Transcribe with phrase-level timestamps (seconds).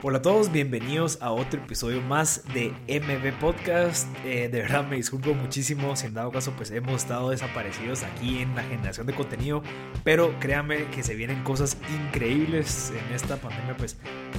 [0.00, 4.06] Hola a todos, bienvenidos a otro episodio más de MB Podcast.
[4.24, 8.38] Eh, de verdad me disculpo muchísimo si en dado caso pues hemos estado desaparecidos aquí
[8.38, 9.60] en la generación de contenido,
[10.04, 11.76] pero créanme que se vienen cosas
[12.06, 13.96] increíbles en esta pandemia pues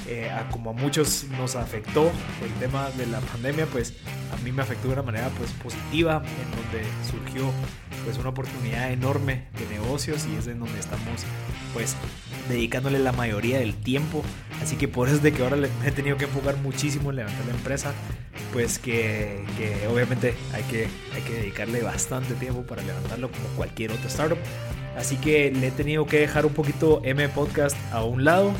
[0.07, 2.09] eh, como a muchos nos afectó
[2.41, 3.95] el tema de la pandemia pues
[4.31, 7.51] a mí me afectó de una manera pues positiva en donde surgió
[8.05, 11.25] pues una oportunidad enorme de negocios y es en donde estamos
[11.73, 11.97] pues
[12.47, 14.23] dedicándole la mayoría del tiempo.
[14.61, 17.53] Así que por eso es de que he tenido que enfocar muchísimo en levantar la
[17.53, 17.93] empresa.
[18.53, 23.91] Pues que, que obviamente hay que, hay que dedicarle bastante tiempo para levantarlo como cualquier
[23.91, 24.39] otro startup.
[24.97, 28.53] Así que le he tenido que dejar un poquito M Podcast a un lado.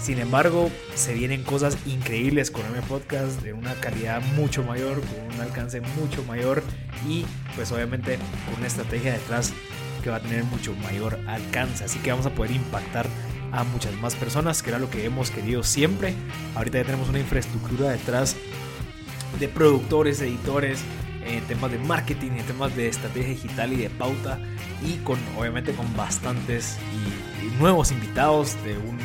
[0.00, 5.34] Sin embargo, se vienen cosas increíbles con M Podcast de una calidad mucho mayor, con
[5.34, 6.62] un alcance mucho mayor
[7.08, 9.52] y pues obviamente con una estrategia detrás
[10.02, 11.84] que va a tener mucho mayor alcance.
[11.84, 13.06] Así que vamos a poder impactar
[13.52, 16.14] a muchas más personas, que era lo que hemos querido siempre.
[16.54, 18.36] Ahorita ya tenemos una infraestructura detrás
[19.38, 20.80] de productores, editores,
[21.24, 24.38] en temas de marketing, en temas de estrategia digital y de pauta,
[24.84, 28.98] y con obviamente con bastantes y, nuevos invitados de un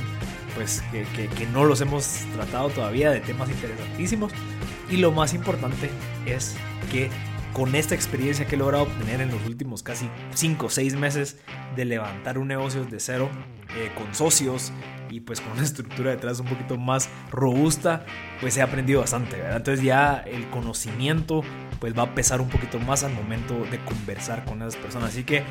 [0.56, 4.34] pues que, que, no los hemos tratado todavía de temas interesantísimos.
[4.90, 5.90] Y lo más importante
[6.26, 6.56] es
[6.92, 7.10] que
[7.54, 11.38] con esta experiencia que he logrado obtener en los últimos casi 5 o 6 meses
[11.76, 13.30] de levantar un negocio de cero
[13.76, 14.72] eh, con socios
[15.12, 18.06] y pues con una estructura detrás un poquito más robusta,
[18.40, 19.58] pues he aprendido bastante, ¿verdad?
[19.58, 21.44] Entonces ya el conocimiento
[21.80, 25.10] pues va a pesar un poquito más al momento de conversar con esas personas.
[25.10, 25.44] Así que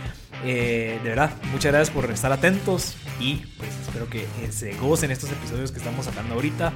[0.45, 5.31] eh, de verdad, muchas gracias por estar atentos y pues espero que se gocen estos
[5.31, 6.73] episodios que estamos sacando ahorita.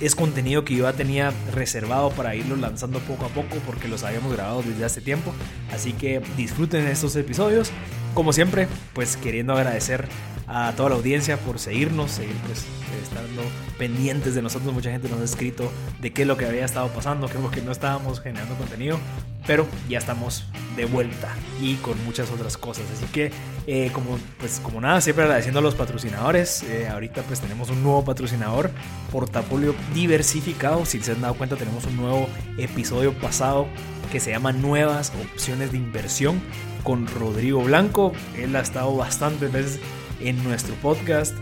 [0.00, 4.04] Es contenido que yo ya tenía reservado para irlo lanzando poco a poco porque los
[4.04, 5.32] habíamos grabado desde hace tiempo.
[5.72, 7.70] Así que disfruten estos episodios.
[8.14, 10.08] Como siempre, pues queriendo agradecer
[10.52, 12.66] a toda la audiencia por seguirnos, seguir pues
[13.02, 13.42] estando
[13.78, 14.72] pendientes de nosotros.
[14.74, 17.62] Mucha gente nos ha escrito de qué es lo que había estado pasando, que que
[17.62, 18.98] no estábamos generando contenido,
[19.46, 20.44] pero ya estamos
[20.76, 22.84] de vuelta y con muchas otras cosas.
[22.94, 23.32] Así que
[23.66, 26.62] eh, como pues como nada, siempre agradeciendo a los patrocinadores.
[26.64, 28.70] Eh, ahorita pues tenemos un nuevo patrocinador,
[29.10, 30.84] portafolio diversificado.
[30.84, 33.66] Si se han dado cuenta tenemos un nuevo episodio pasado
[34.10, 36.42] que se llama Nuevas opciones de inversión
[36.82, 38.12] con Rodrigo Blanco.
[38.36, 39.80] Él ha estado bastantes veces
[40.24, 41.34] en nuestro podcast.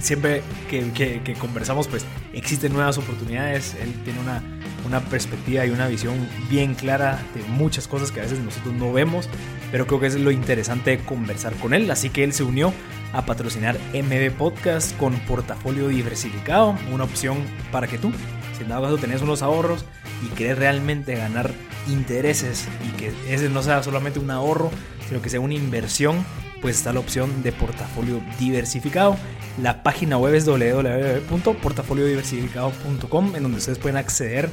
[0.00, 3.74] Siempre que, conversamos, pues existen nuevas oportunidades.
[3.80, 4.42] Él tiene una,
[4.86, 6.14] una perspectiva y una visión
[6.48, 9.28] bien clara de muchas cosas que a veces nosotros no vemos,
[9.72, 11.90] pero creo que es lo interesante de conversar con él.
[11.90, 12.72] Así que él se unió
[13.12, 17.38] a patrocinar MB Podcast con portafolio diversificado, una opción
[17.72, 18.12] para que tú,
[18.56, 19.84] si en dado caso tenés unos ahorros
[20.24, 21.52] y querés realmente ganar
[21.88, 24.70] intereses y que ese no sea solamente un ahorro,
[25.08, 26.24] sino que sea una inversión
[26.60, 29.16] pues está la opción de portafolio diversificado.
[29.60, 34.48] La página web es www.portafoliodiversificado.com en donde ustedes pueden acceder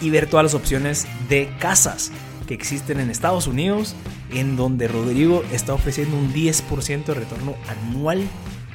[0.00, 2.12] y ver todas las opciones de casas
[2.46, 3.94] que existen en Estados Unidos,
[4.32, 8.26] en donde Rodrigo está ofreciendo un 10% de retorno anual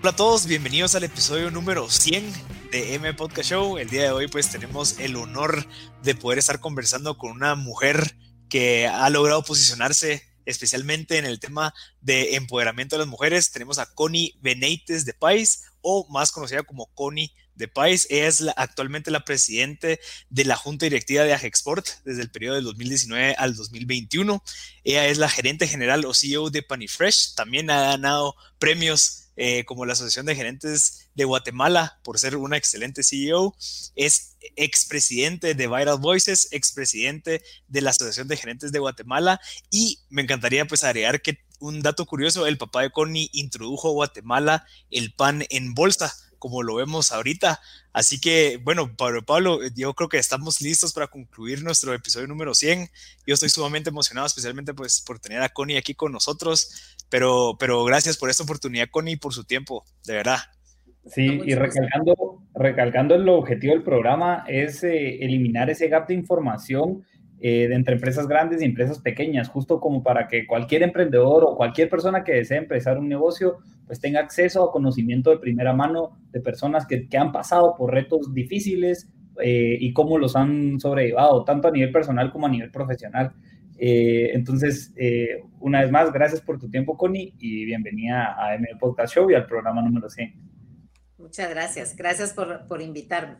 [0.00, 2.32] Hola a todos, bienvenidos al episodio número 100
[2.72, 3.78] de M Podcast Show.
[3.78, 5.66] El día de hoy pues tenemos el honor
[6.02, 8.16] de poder estar conversando con una mujer
[8.48, 13.52] que ha logrado posicionarse especialmente en el tema de empoderamiento de las mujeres.
[13.52, 18.08] Tenemos a Connie Benítez de Pais o más conocida como Connie de País.
[18.10, 23.36] es actualmente la presidente de la Junta Directiva de Agexport desde el periodo del 2019
[23.38, 24.42] al 2021.
[24.82, 27.34] Ella es la gerente general o CEO de Panifresh.
[27.34, 32.56] También ha ganado premios eh, como la Asociación de Gerentes de Guatemala por ser una
[32.56, 33.54] excelente CEO.
[33.94, 39.40] Es expresidente de Viral Voices, expresidente de la Asociación de Gerentes de Guatemala.
[39.70, 43.92] Y me encantaría pues agregar que un dato curioso, el papá de Connie introdujo a
[43.92, 47.60] Guatemala el pan en bolsa como lo vemos ahorita.
[47.92, 52.54] Así que, bueno, Pablo, Pablo, yo creo que estamos listos para concluir nuestro episodio número
[52.54, 52.88] 100.
[53.26, 57.84] Yo estoy sumamente emocionado, especialmente pues por tener a Connie aquí con nosotros, pero, pero
[57.84, 60.38] gracias por esta oportunidad, Connie, por su tiempo, de verdad.
[61.06, 67.04] Sí, y recalcando, recalcando el objetivo del programa es eh, eliminar ese gap de información
[67.42, 71.88] eh, entre empresas grandes y empresas pequeñas, justo como para que cualquier emprendedor o cualquier
[71.88, 76.40] persona que desee empezar un negocio, pues tenga acceso a conocimiento de primera mano de
[76.40, 79.08] personas que, que han pasado por retos difíciles
[79.42, 83.32] eh, y cómo los han sobrellevado, tanto a nivel personal como a nivel profesional.
[83.78, 84.92] Eh, entonces,
[85.60, 89.34] una vez más, gracias por tu tiempo, Connie, y bienvenida a M Podcast Show y
[89.34, 90.34] al programa número 100.
[91.16, 91.96] Muchas gracias.
[91.96, 93.36] Gracias por, por invitarme.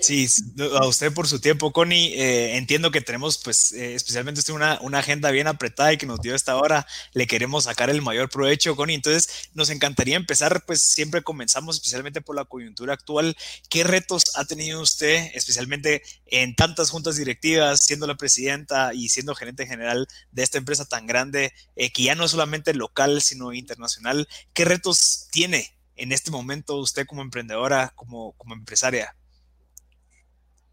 [0.00, 0.26] Sí,
[0.74, 2.14] a usted por su tiempo, Connie.
[2.14, 6.20] Eh, entiendo que tenemos, pues, eh, especialmente usted una, agenda bien apretada y que nos
[6.20, 6.86] dio esta hora.
[7.14, 8.96] Le queremos sacar el mayor provecho, Connie.
[8.96, 13.36] Entonces, nos encantaría empezar, pues, siempre comenzamos, especialmente por la coyuntura actual.
[13.70, 19.34] ¿Qué retos ha tenido usted, especialmente en tantas juntas directivas, siendo la presidenta y siendo
[19.34, 23.52] gerente general de esta empresa tan grande, eh, que ya no es solamente local, sino
[23.54, 24.28] internacional?
[24.52, 29.16] ¿Qué retos tiene en este momento usted como emprendedora, como, como empresaria?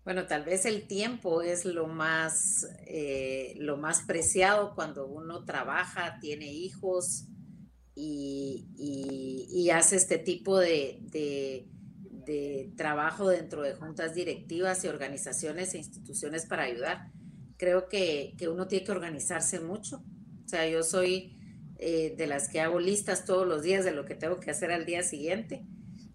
[0.03, 6.17] Bueno, tal vez el tiempo es lo más, eh, lo más preciado cuando uno trabaja,
[6.19, 7.27] tiene hijos
[7.93, 11.67] y, hace este tipo de,
[12.75, 17.11] trabajo dentro de juntas directivas y organizaciones e instituciones para ayudar.
[17.57, 20.03] Creo que, uno tiene que organizarse mucho.
[20.45, 21.37] O sea, yo soy
[21.77, 24.71] eh, de las que hago listas todos los días de lo que tengo que hacer
[24.71, 25.63] al día siguiente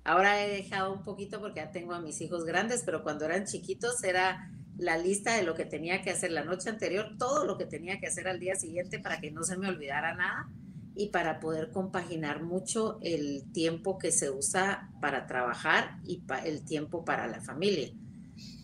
[0.07, 3.45] Ahora he dejado un poquito porque ya tengo a mis hijos grandes, pero cuando eran
[3.45, 7.59] chiquitos era la lista de lo que tenía que hacer la noche anterior, todo lo
[7.59, 10.49] que tenía que hacer al día siguiente para que no se me olvidara nada
[10.95, 17.05] y para poder compaginar mucho el tiempo que se usa para trabajar y el tiempo
[17.05, 17.91] para la familia.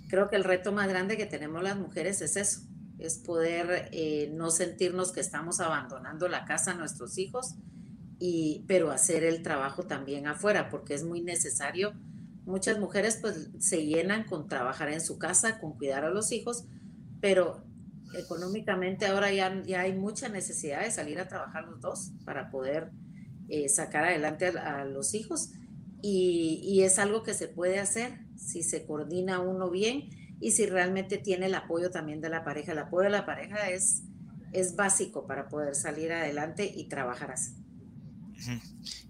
[0.09, 2.61] Creo que el reto más grande que tenemos las mujeres es eso,
[3.01, 7.57] es poder eh, no sentirnos que estamos abandonando la casa a nuestros hijos,
[8.69, 11.93] pero hacer el trabajo también afuera, porque es muy necesario.
[12.45, 16.65] Muchas mujeres pues se llenan con trabajar en su casa, con cuidar a los hijos,
[17.21, 17.65] pero
[18.15, 22.91] económicamente ahora ya, ya hay mucha necesidad de salir a trabajar los dos para poder
[23.49, 25.51] eh, sacar adelante a, los hijos.
[26.01, 30.11] Y, y, es algo que se puede hacer si se coordina uno bien
[30.41, 32.73] y si realmente tiene el apoyo también de la pareja.
[32.73, 34.03] El apoyo de la pareja es,
[34.53, 37.62] es básico para poder salir adelante y trabajar así.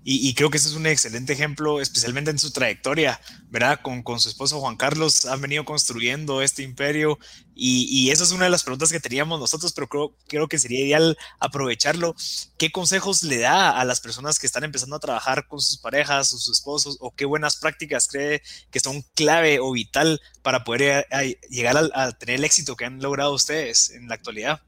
[0.04, 3.20] Y, creo que ese es un excelente ejemplo, especialmente en su trayectoria,
[3.50, 3.80] ¿verdad?
[3.82, 7.20] Con, su esposo Juan Carlos han venido construyendo este imperio
[7.54, 10.84] y, y esa es una de las preguntas que teníamos nosotros, pero creo, que sería
[10.84, 12.16] ideal aprovecharlo.
[12.58, 16.32] ¿Qué consejos le da a las personas que están empezando a trabajar con sus parejas
[16.32, 18.42] o sus esposos o qué buenas prácticas cree
[18.72, 23.00] que son clave o vital para poder eh, llegar a tener el éxito que han
[23.00, 24.62] logrado ustedes en la actualidad?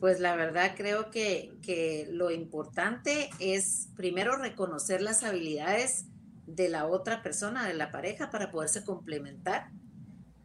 [0.00, 6.06] Pues la verdad creo que, lo importante es primero reconocer las habilidades
[6.46, 9.70] de la otra persona, de la pareja, para poderse complementar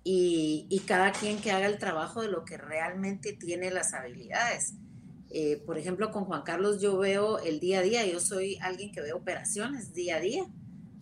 [0.04, 4.74] y, cada quien que haga el trabajo de lo que realmente tiene las habilidades.
[5.30, 8.92] Eh, por ejemplo, con Juan Carlos yo veo el día a día, yo soy alguien
[8.92, 10.46] que ve operaciones día a día,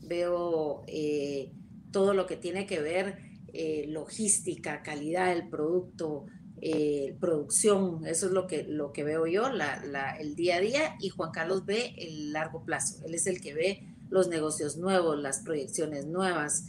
[0.03, 1.51] veo eh,
[1.91, 3.17] todo lo que tiene que ver
[3.53, 6.25] eh, logística, calidad del producto,
[6.63, 11.09] eh, producción, eso es lo que, lo que veo yo, el día a día, y
[11.09, 15.39] Juan Carlos ve el largo plazo, él es el que ve los negocios nuevos, las
[15.39, 16.65] proyecciones nuevas,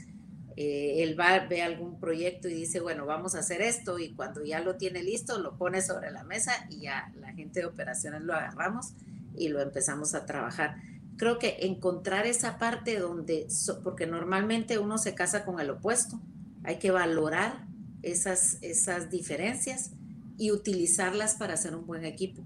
[0.57, 1.15] eh, él
[1.49, 5.03] ve algún proyecto y dice, bueno, vamos a hacer esto, y cuando ya lo tiene
[5.03, 8.95] listo, lo pone sobre la mesa y ya la gente de operaciones lo agarramos
[9.37, 10.77] y lo empezamos a trabajar.
[11.19, 13.47] Creo que encontrar esa parte donde,
[13.85, 16.19] porque normalmente uno se casa con el opuesto,
[16.65, 17.67] hay que valorar
[18.03, 19.91] esas, esas diferencias
[20.39, 22.45] y utilizarlas para hacer un buen equipo.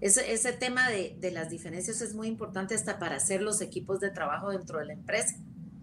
[0.00, 4.00] Ese, ese tema de, de, las diferencias es muy importante hasta para hacer los equipos
[4.00, 5.34] de trabajo dentro de la empresa.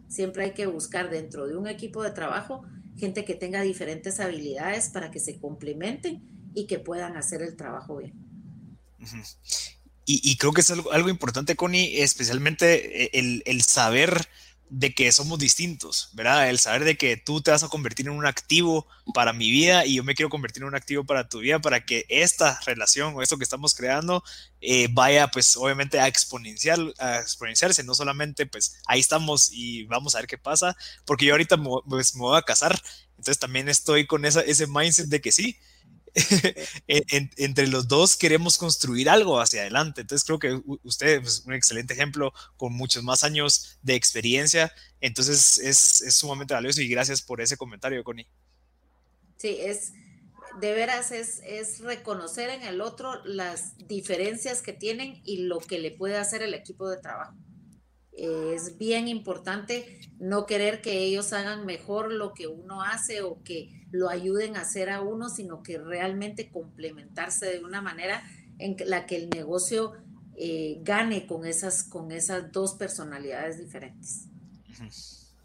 [0.08, 2.66] Siempre hay que buscar dentro de un equipo de trabajo
[2.98, 7.98] gente que tenga diferentes habilidades para que se complementen y que puedan hacer el trabajo
[7.98, 8.14] bien.
[10.06, 14.28] y, y, creo que es algo, importante, Connie, especialmente eh, el, el saber
[14.70, 16.50] de que somos distintos, ¿verdad?
[16.50, 19.86] El saber de que tú te vas a convertir en un activo para mi vida
[19.86, 23.14] y yo me quiero convertir en un activo para tu vida, para que esta relación
[23.16, 24.24] o esto que estamos creando
[24.62, 30.16] eh, vaya pues obviamente a, exponencial, a exponenciarse, no solamente pues ahí estamos y vamos
[30.16, 32.80] a ver qué pasa, porque yo ahorita me, pues, me voy a casar,
[33.12, 35.60] entonces también estoy con esa, ese mindset de que sí,
[36.88, 40.02] entre los dos queremos construir algo hacia adelante.
[40.02, 44.72] Entonces creo que usted es un excelente ejemplo con muchos más años de experiencia.
[45.02, 48.28] Entonces es, sumamente valioso y gracias por ese comentario, Connie.
[49.38, 49.94] Sí, es
[50.60, 55.92] de veras es reconocer en el otro las diferencias que tienen y lo que le
[55.92, 57.36] puede hacer el equipo de trabajo.
[58.18, 63.84] Es bien importante no querer que ellos hagan mejor lo que uno hace o que
[63.92, 68.24] lo ayuden a hacer a uno, sino que realmente complementarse de una manera
[68.60, 69.94] en la que el negocio
[70.38, 74.28] eh, gane con esas, con esas dos personalidades diferentes.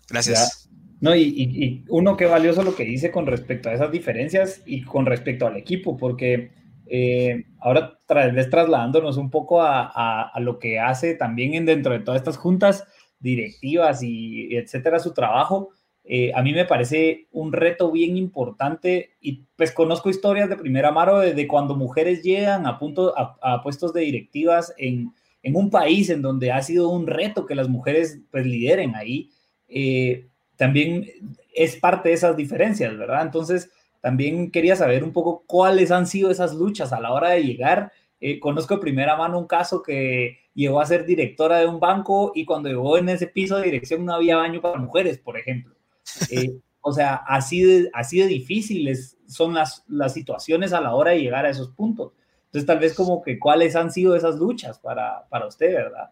[0.08, 0.68] Gracias.
[1.00, 5.06] No, y, uno que valioso lo que dice con respecto a esas diferencias y con
[5.06, 6.50] respecto al equipo, porque
[6.86, 12.20] eh, ahora tal trasladándonos un poco a, lo que hace también en, dentro de todas
[12.20, 12.86] estas juntas
[13.18, 15.70] directivas y etcétera su trabajo,
[16.04, 20.90] eh, a mí me parece un reto bien importante y pues conozco historias de primera
[20.90, 25.12] mano de, cuando mujeres llegan a, punto, a, puestos de directivas en,
[25.42, 29.30] en, un país en donde ha sido un reto que las mujeres pues lideren ahí.
[29.68, 30.26] Eh,
[30.56, 31.06] también
[31.54, 33.22] es parte de esas diferencias, ¿verdad?
[33.22, 33.70] Entonces,
[34.00, 37.92] también quería saber un poco cuáles han sido esas luchas a la hora de llegar.
[38.20, 42.32] Eh, conozco de primera mano un caso que llegó a ser directora de un banco
[42.34, 45.74] y cuando llegó en ese piso de dirección no había baño para mujeres, por ejemplo.
[46.30, 51.12] Eh, o sea, así de, así de difíciles son las, las situaciones a la hora
[51.12, 52.12] de llegar a esos puntos.
[52.46, 56.10] Entonces, tal vez como que cuáles han sido esas luchas para, para usted, ¿verdad?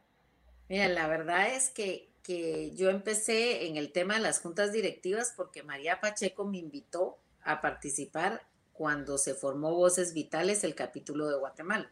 [0.69, 5.33] Mira, la verdad es que que yo empecé en el tema de las juntas directivas
[5.35, 7.17] porque María Pacheco me invitó
[7.49, 8.43] a participar
[8.75, 11.91] cuando se formó Voces Vitales, el capítulo de Guatemala.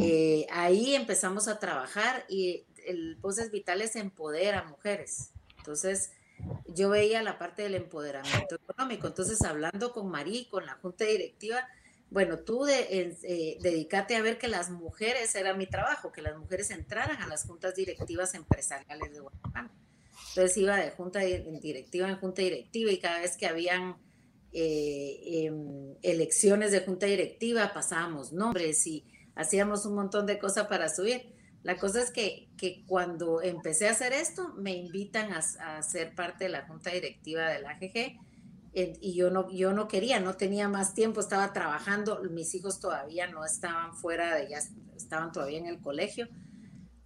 [0.00, 5.32] Eh, ahí empezamos a trabajar y el Voces Vitales empodera mujeres.
[5.58, 6.12] Entonces,
[6.68, 9.08] yo veía la parte del empoderamiento económico.
[9.08, 11.68] Entonces, hablando con María y con la junta directiva,
[12.10, 16.36] bueno, tú de, eh, dedícate a ver que las mujeres, era mi trabajo, que las
[16.36, 19.70] mujeres entraran a las juntas directivas empresariales de Guatemala.
[20.28, 23.96] Entonces iba de junta directiva en junta directiva y cada vez que habían
[24.52, 29.04] eh, em, elecciones de junta directiva pasábamos nombres y
[29.34, 31.34] hacíamos un montón de cosas para subir.
[31.62, 36.14] La cosa es que, que cuando empecé a hacer esto, me invitan a, a ser
[36.14, 38.18] parte de la junta directiva de la AGG
[38.74, 43.26] y yo no, yo no quería, no tenía más tiempo, estaba trabajando, mis hijos todavía
[43.26, 44.58] no estaban fuera de, ya
[44.96, 46.28] estaban todavía en el colegio,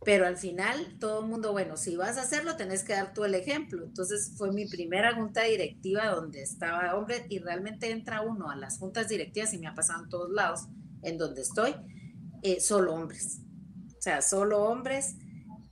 [0.05, 3.25] pero al final todo el mundo, bueno, si vas a hacerlo, tenés que dar tú
[3.25, 3.85] el ejemplo.
[3.85, 8.79] Entonces fue mi primera junta directiva donde estaba hombre y realmente entra uno a las
[8.79, 10.69] juntas directivas y me ha pasado en todos lados,
[11.03, 11.75] en donde estoy,
[12.43, 13.41] eh, solo hombres,
[13.99, 15.17] o sea, solo hombres.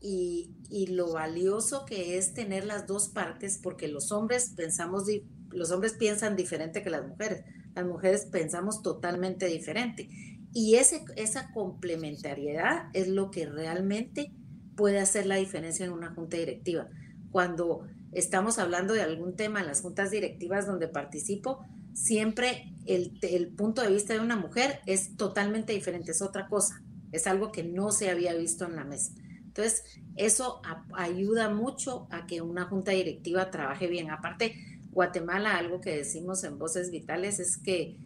[0.06, 5.04] Y, y, lo valioso que es tener las dos partes, porque los hombres pensamos
[5.48, 10.10] los hombres piensan diferente que las mujeres, las mujeres pensamos totalmente diferente.
[10.54, 14.32] Y esa complementariedad es lo que realmente
[14.76, 16.88] puede hacer la diferencia en una junta directiva.
[17.32, 21.58] Cuando estamos hablando de algún tema en las juntas directivas donde participo,
[21.92, 27.26] siempre el, punto de vista de una mujer es totalmente diferente, es otra cosa, es
[27.26, 29.12] algo que no se había visto en la mesa.
[29.44, 29.84] Entonces,
[30.14, 30.62] eso
[30.94, 34.10] ayuda mucho a que una junta directiva trabaje bien.
[34.10, 34.54] Aparte,
[34.90, 37.96] Guatemala, algo que decimos en Voces Vitales es que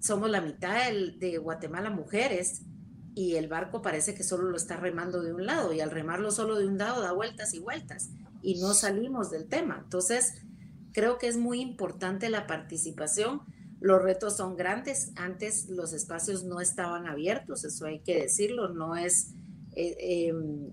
[0.00, 2.62] somos la mitad de Guatemala mujeres
[3.14, 6.30] y el barco parece que solo lo está remando de un lado y al remarlo
[6.30, 8.10] solo de un lado da vueltas y vueltas
[8.42, 9.80] y no salimos del tema.
[9.82, 10.34] Entonces,
[10.92, 13.40] creo que es muy importante la participación.
[13.80, 15.12] Los retos son grandes.
[15.16, 18.68] Antes los espacios no estaban abiertos, eso hay que decirlo.
[18.68, 19.32] No es
[19.74, 20.70] eh, em,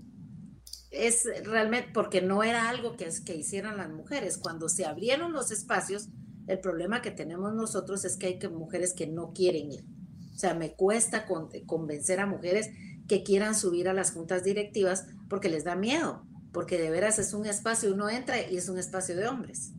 [0.91, 4.37] es realmente porque no era algo que, que hicieran las mujeres.
[4.37, 6.09] Cuando se abrieron los espacios,
[6.47, 9.85] el problema que tenemos nosotros es que hay que, mujeres que no quieren ir.
[10.33, 11.25] O sea, me cuesta
[11.65, 12.69] convencer a mujeres
[13.07, 17.33] que quieran subir a las juntas directivas porque les da miedo, porque de veras es
[17.33, 19.73] un espacio, uno entra y es un espacio de hombres.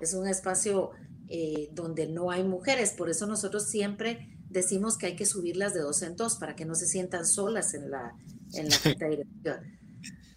[0.00, 0.90] Es un espacio
[1.28, 2.92] eh, donde no hay mujeres.
[2.92, 6.64] Por eso nosotros siempre decimos que hay que subirlas de dos en dos para que
[6.64, 8.14] no se sientan solas en la,
[8.52, 9.60] en la junta directiva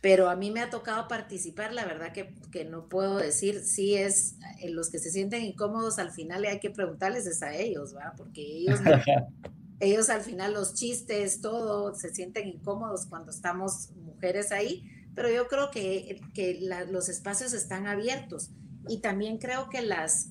[0.02, 3.96] pero a mí me ha tocado participar, la verdad que, que no puedo decir si
[3.96, 7.96] es eh, los que se sienten incómodos, al final hay que preguntarles es a ellos,
[7.96, 8.14] ¿va?
[8.16, 8.80] Porque ellos,
[9.80, 14.84] ellos al final los chistes, todo, se sienten incómodos cuando estamos mujeres ahí,
[15.16, 18.52] pero yo creo que, que los espacios están abiertos
[18.88, 20.30] y también creo que las,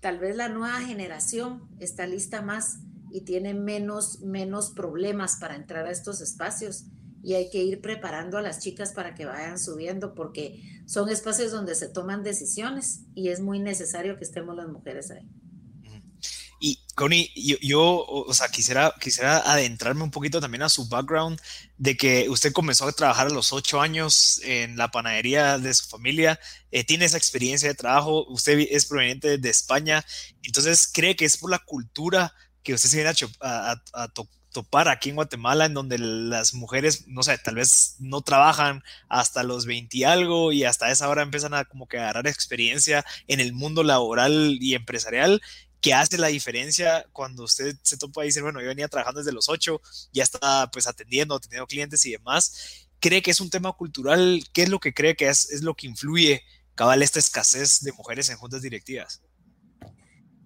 [0.00, 2.80] tal vez la nueva generación está lista más
[3.12, 6.86] y tiene menos, menos problemas para entrar a estos espacios
[7.24, 11.50] y hay que ir preparando a las chicas para que vayan subiendo porque son espacios
[11.50, 15.26] donde se toman decisiones y es muy necesario que estemos las mujeres ahí.
[16.60, 17.30] Y Connie,
[17.62, 21.40] yo, o sea, quisiera, quisiera adentrarme un poquito también a su background
[21.76, 25.88] de que usted comenzó a trabajar a los ocho años en la panadería de su
[25.88, 26.38] familia,
[26.70, 30.04] eh, tiene esa experiencia de trabajo, usted es proveniente de España,
[30.42, 34.08] entonces cree que es por la cultura que usted se viene a, a,
[34.54, 39.42] topar aquí en Guatemala, en donde las mujeres, no sé, tal vez no trabajan hasta
[39.42, 43.40] los 20 y algo y hasta esa hora empiezan a como que agarrar experiencia en
[43.40, 45.42] el mundo laboral y empresarial
[45.84, 49.34] ¿Qué hace la diferencia cuando usted se topa y dice, bueno, yo venía trabajando desde
[49.34, 49.82] los 8,
[50.14, 52.86] ya está pues atendiendo, atendiendo clientes y demás?
[53.00, 54.42] ¿Cree que es un tema cultural?
[54.54, 56.42] ¿Qué es lo que cree que es, es lo que influye
[56.74, 59.20] cabal esta escasez de mujeres en juntas directivas?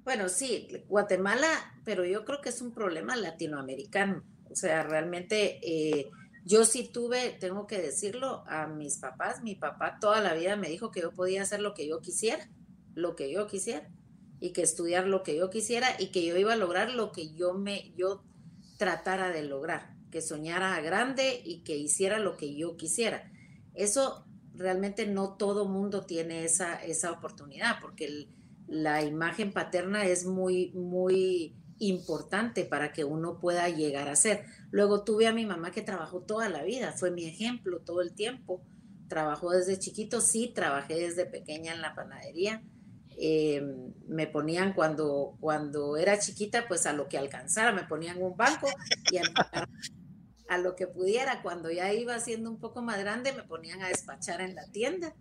[0.08, 1.48] Bueno, sí, Guatemala,
[1.84, 4.24] pero yo creo que es un problema latinoamericano.
[4.50, 6.08] O sea, realmente eh,
[6.46, 9.42] yo sí tuve, tengo que decirlo, a mis papás.
[9.42, 12.48] Mi papá toda la vida me dijo que yo podía hacer lo que yo quisiera,
[12.94, 13.86] lo que yo quisiera
[14.40, 17.34] y que estudiar lo que yo quisiera y que yo iba a lograr lo que
[17.34, 18.24] yo me yo
[18.78, 23.30] tratara de lograr, que soñara grande y que hiciera lo que yo quisiera.
[23.74, 24.24] Eso
[24.54, 28.26] realmente no todo mundo tiene esa, esa oportunidad porque
[28.68, 34.44] la imagen paterna es muy muy importante para que uno pueda llegar a ser.
[34.70, 38.14] Luego tuve a mi mamá que trabajó toda la vida, fue mi ejemplo todo el
[38.14, 38.62] tiempo.
[39.08, 42.62] Trabajó desde chiquito, sí, trabajé desde pequeña en la panadería
[43.20, 43.60] eh,
[44.06, 48.68] me ponían cuando, cuando era chiquita, pues a lo que alcanzara, me ponían un banco
[49.10, 49.18] y
[50.48, 51.42] a, lo que pudiera.
[51.42, 55.16] Cuando ya iba siendo un poco más grande, me ponían a despachar en la tienda.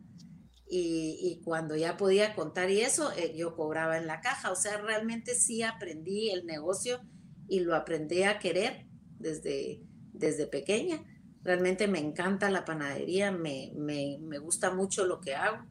[0.70, 4.52] Y, cuando ya podía contar y eso, eh, yo cobraba en la caja.
[4.52, 7.00] O sea, realmente sí aprendí el negocio
[7.48, 8.86] y lo aprendí a querer
[9.18, 9.82] desde,
[10.12, 11.04] desde pequeña.
[11.44, 15.66] Realmente me encanta la panadería, me, me, me gusta mucho lo que hago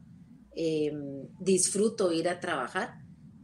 [0.59, 2.95] Em, disfruto ir a trabajar.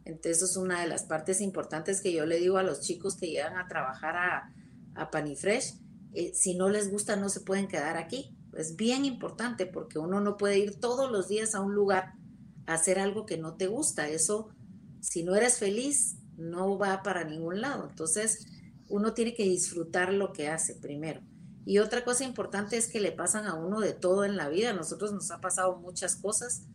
[0.04, 3.16] Entonces, eso es una de las partes importantes que yo le digo a los chicos
[3.18, 4.52] que llegan a trabajar a,
[4.96, 5.76] a Panifresh.
[6.16, 8.36] Eh, si no les gusta, no se pueden quedar aquí.
[8.58, 12.14] Es bien importante porque uno no puede ir todos los días a un lugar
[12.66, 14.10] a hacer algo que no te gusta.
[14.10, 14.50] Eso,
[15.02, 17.88] si no eres feliz, no va para ningún lado.
[17.90, 18.46] Entonces,
[18.90, 21.22] uno tiene que disfrutar lo que hace primero.
[21.66, 24.72] Y otra cosa importante es que le pasan a uno de todo en la vida.
[24.72, 26.68] A nosotros nos ha pasado muchas cosas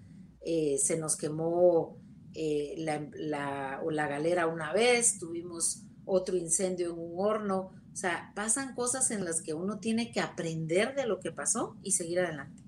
[0.50, 1.99] eh, se nos quemó
[2.32, 7.70] eh, la, la, galera una vez, tuvimos otro incendio en un horno.
[7.92, 11.77] O sea, pasan cosas en las que uno tiene que aprender de lo que pasó
[11.83, 12.62] y seguir adelante.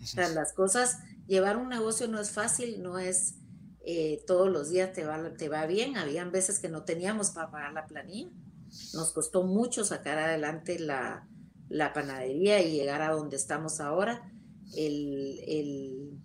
[0.00, 3.34] O sea, las cosas, llevar un negocio no es fácil, no es
[3.90, 5.96] eh, todos los días te va, te va bien.
[5.96, 8.30] Habían veces que no teníamos para pagar la planilla.
[8.92, 11.26] Nos costó mucho sacar adelante la,
[11.68, 14.30] la panadería y llegar a donde estamos ahora.
[14.76, 16.20] El, el,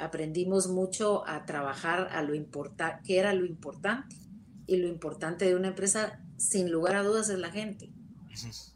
[0.00, 4.16] aprendimos mucho a trabajar a lo importante, que era lo importante.
[4.66, 7.92] Y lo importante de una empresa, sin lugar a dudas, es la gente.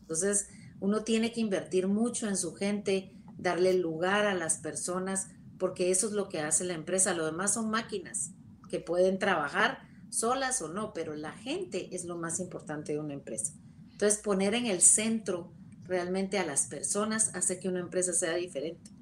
[0.01, 0.49] Entonces,
[0.79, 6.07] uno tiene que invertir mucho en su gente, darle lugar a las personas, porque eso
[6.07, 7.13] es lo que hace la empresa.
[7.15, 8.31] Lo demás son máquinas
[8.71, 13.15] que pueden trabajar solas o no, pero la gente es lo más importante de una
[13.15, 13.53] empresa.
[13.91, 15.53] Entonces, poner en el centro
[15.85, 18.93] realmente a las personas hace que una empresa sea diferente.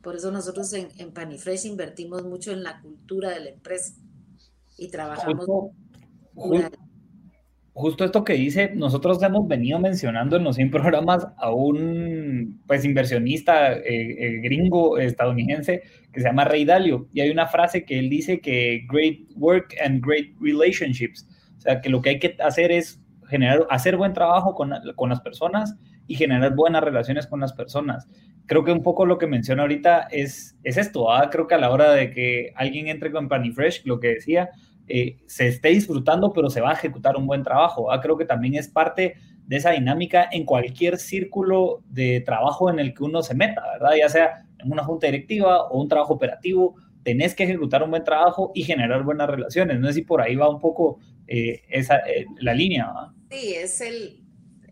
[0.00, 3.94] Por eso nosotros en, en Panifresh invertimos mucho en la cultura de la empresa
[4.76, 5.46] y trabajamos.
[5.46, 6.81] Justo,
[8.04, 13.72] esto que dice, nosotros hemos venido mencionando en los 100 programas a un pues, inversionista
[13.72, 15.82] eh, eh, gringo estadounidense
[16.12, 17.08] que se llama Ray Dalio.
[17.12, 21.26] Y hay una frase que él dice que great work and great relationships.
[21.58, 25.08] O sea, que lo que hay que hacer es generar, hacer buen trabajo con, con
[25.08, 25.74] las personas
[26.06, 28.06] y generar buenas relaciones con las personas
[28.46, 31.10] creo que un poco lo que menciona ahorita es, es esto.
[31.10, 31.30] ¿ah?
[31.30, 34.50] Creo que a la hora de que alguien entre con Fresh, lo que decía,
[34.88, 37.88] eh, se esté disfrutando, pero se va a ejecutar un buen trabajo.
[38.00, 39.14] Creo que también es parte
[39.46, 43.96] de esa dinámica en cualquier círculo de trabajo en el que uno se meta, ¿verdad?
[43.98, 48.04] Ya sea en una junta directiva o un trabajo operativo, tenés que ejecutar un buen
[48.04, 49.80] trabajo y generar buenas relaciones.
[49.80, 52.92] No sé si por ahí va un poco eh, esa, eh, la línea.
[53.30, 54.22] Sí, es el,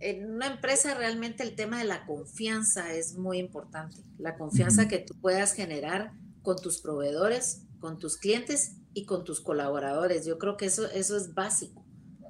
[0.01, 3.97] en una empresa realmente el tema de la confianza es muy importante.
[4.19, 9.41] La confianza que tú puedas generar con tus proveedores, con tus clientes y con tus
[9.41, 10.27] colaboradores.
[10.27, 11.85] Yo creo que eso, eso es básico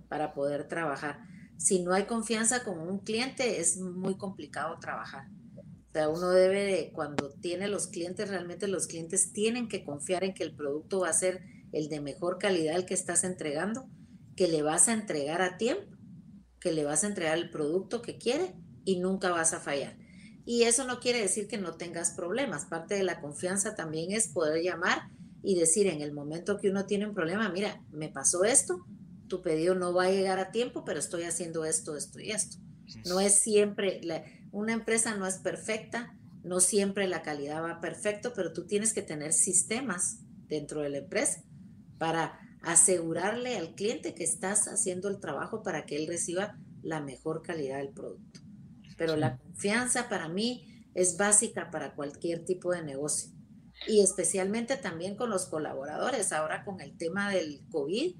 [0.09, 1.21] para poder trabajar.
[1.57, 5.29] Si no hay confianza con un cliente, es muy complicado trabajar.
[5.57, 10.35] O sea, uno debe, cuando tiene los clientes, realmente los clientes tienen que confiar en
[10.35, 11.43] que el producto va a ser
[11.73, 13.89] el de mejor calidad el que estás entregando,
[14.37, 16.01] que le vas a entregar a tiempo
[16.61, 19.97] que le vas a entregar el producto que quiere y nunca vas a fallar.
[20.45, 22.67] Y eso no quiere decir que no tengas problemas.
[22.67, 25.11] Parte de la confianza también es poder llamar
[25.43, 28.85] y decir en el momento que uno tiene un problema, mira, me pasó esto,
[29.29, 32.59] tu pedido no va a llegar a tiempo, pero estoy haciendo esto, esto y esto.
[33.07, 34.01] No es siempre,
[34.51, 39.03] una empresa no es perfecta, no siempre la calidad va perfecto, pero tú tienes que
[39.03, 41.43] tener sistemas dentro de la empresa
[41.99, 47.43] para asegurarle al cliente que estás haciendo el trabajo para que él reciba la mejor
[47.43, 48.41] calidad del producto.
[48.97, 53.31] Pero la confianza para mí es básica para cualquier tipo de negocio
[53.87, 56.33] y especialmente también con los colaboradores.
[56.33, 58.15] Ahora con el tema del COVID,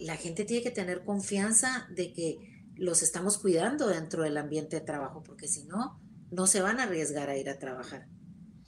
[0.00, 2.38] la gente tiene que tener confianza de que
[2.76, 6.84] los estamos cuidando dentro del ambiente de trabajo, porque si no, no se van a
[6.84, 8.08] arriesgar a ir a trabajar.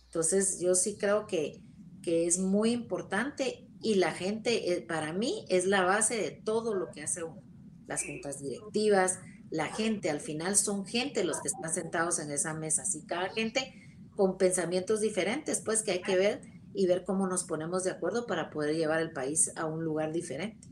[0.05, 1.63] Entonces, yo sí creo que,
[2.03, 6.75] que es muy importante y la gente, eh, para mí, es la base de todo
[6.75, 7.43] lo que hace uno.
[7.87, 9.19] Las juntas directivas,
[9.51, 12.83] la gente, al final son gente los que están sentados en esa mesa.
[12.83, 13.86] Así cada gente
[14.17, 16.41] con pensamientos diferentes, pues que hay que ver
[16.75, 20.13] y ver cómo nos ponemos de acuerdo para poder llevar el país a un lugar
[20.13, 20.69] diferente.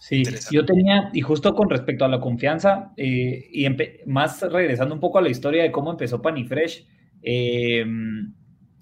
[0.00, 3.66] Sí, yo tenía, y justo con respecto a la confianza, eh, y
[4.06, 6.86] más regresando un poco a la historia de cómo empezó Panifresh,
[7.22, 7.84] eh,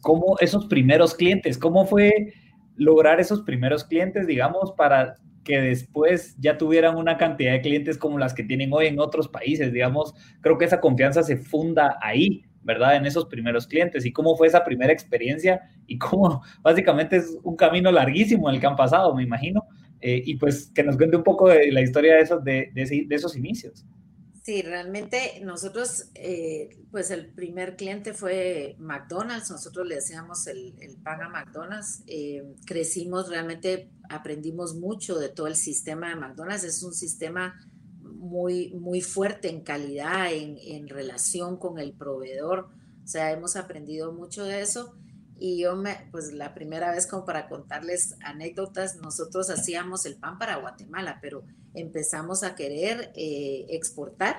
[0.02, 2.32] cómo esos primeros clientes, cómo fue
[2.76, 8.18] lograr esos primeros clientes, digamos, para que después ya tuvieran una cantidad de clientes como
[8.18, 12.44] las que tienen hoy en otros países, digamos, creo que esa confianza se funda ahí,
[12.66, 12.96] ¿verdad?
[12.96, 14.04] En esos primeros clientes.
[14.04, 18.66] Y cómo fue esa primera experiencia y cómo básicamente es un camino larguísimo el que
[18.66, 19.64] han pasado, me imagino,
[20.00, 23.06] eh, y pues que nos cuente un poco de la historia de esos, de, de,
[23.10, 23.86] esos inicios.
[24.42, 30.96] Sí, realmente nosotros, eh, pues el primer cliente fue McDonald's, nosotros le hacíamos el, el
[30.98, 36.82] pan a McDonald's, eh, crecimos, realmente aprendimos mucho de todo el sistema de McDonald's, es
[36.84, 37.58] un sistema
[38.18, 42.68] muy, muy fuerte en calidad, en, en, relación con el proveedor.
[43.04, 44.94] O sea, hemos aprendido mucho de eso.
[45.38, 50.38] Y yo me, pues la primera vez como para contarles anécdotas, nosotros hacíamos el pan
[50.38, 54.36] para Guatemala, pero empezamos a querer eh, exportar.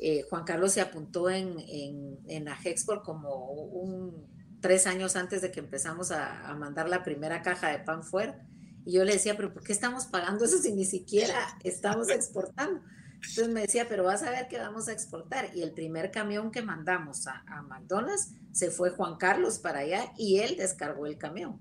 [0.00, 4.26] Eh, Juan Carlos se apuntó en, en, en Agexport como un,
[4.60, 8.46] tres años antes de que empezamos a, a mandar la primera caja de pan fuera
[8.84, 12.80] y yo le decía, pero ¿por qué estamos pagando eso si ni siquiera estamos exportando?
[13.14, 15.50] Entonces me decía, pero vas a ver que vamos a exportar.
[15.54, 20.40] Y el primer camión que mandamos a, McDonald's se fue Juan Carlos para allá y
[20.40, 21.60] él descargó el camión.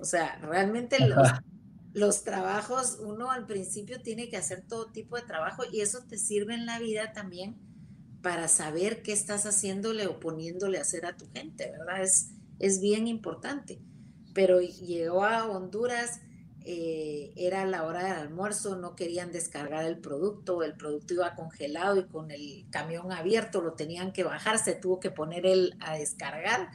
[0.00, 1.28] O sea, realmente los,
[1.94, 6.18] los trabajos, uno al principio tiene que hacer todo tipo de trabajo y eso te
[6.18, 7.56] sirve en la vida también
[8.22, 12.02] para saber qué estás haciéndole o poniéndole a hacer a tu gente, ¿verdad?
[12.02, 13.80] Es, es bien importante.
[14.34, 16.20] Pero llegó a Honduras
[16.68, 22.00] eh, era la hora del almuerzo, no querían descargar el producto, el producto iba congelado
[22.00, 25.96] y con el camión abierto lo tenían que bajar, se tuvo que poner él a
[25.96, 26.70] descargar.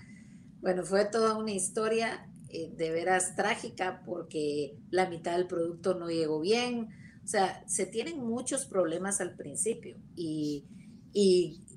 [0.61, 6.09] Bueno, fue toda una historia eh, de veras trágica porque la mitad del producto no
[6.09, 6.87] llegó bien.
[7.25, 10.67] O sea, se tienen muchos problemas al principio y,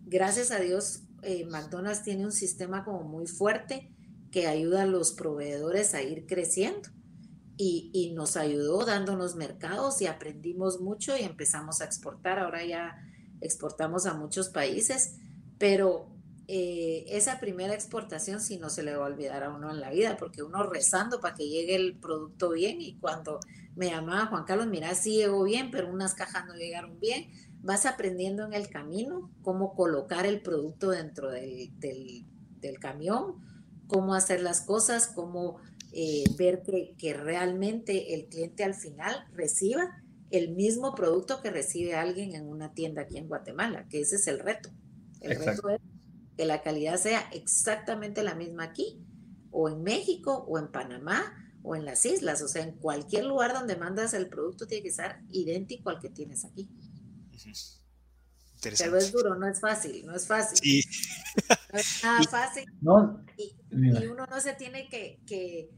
[0.06, 3.90] gracias a Dios eh, McDonald's tiene un sistema como muy fuerte
[4.30, 6.93] que ayuda a los proveedores a ir creciendo
[7.56, 12.38] y, nos ayudó dándonos mercados y aprendimos mucho y empezamos a exportar.
[12.38, 12.96] Ahora ya
[13.40, 15.16] exportamos a muchos países,
[15.58, 16.08] pero
[16.48, 19.90] eh, esa primera exportación sí no se le va a olvidar a uno en la
[19.90, 23.40] vida, porque uno rezando para que llegue el producto bien y cuando
[23.76, 27.30] me llamaba Juan Carlos, mira, sí llegó bien, pero unas cajas no llegaron bien,
[27.62, 33.36] vas aprendiendo en el camino cómo colocar el producto dentro del, del camión,
[33.86, 35.58] cómo hacer las cosas, cómo
[35.96, 36.64] eh, ver
[36.98, 42.74] que, realmente el cliente al final reciba el mismo producto que recibe alguien en una
[42.74, 44.70] tienda aquí en Guatemala, que ese es el reto.
[45.20, 45.80] El reto es
[46.36, 49.06] que la calidad sea exactamente la misma aquí,
[49.52, 52.42] o en México, o en Panamá, o en las islas.
[52.42, 56.10] O sea, en cualquier lugar donde mandas el producto tiene que ser idéntico al que
[56.10, 56.68] tienes aquí.
[58.60, 60.58] Pero es duro, no es fácil, no es fácil.
[61.72, 62.64] No es nada fácil.
[63.36, 65.70] y, uno no se tiene que, que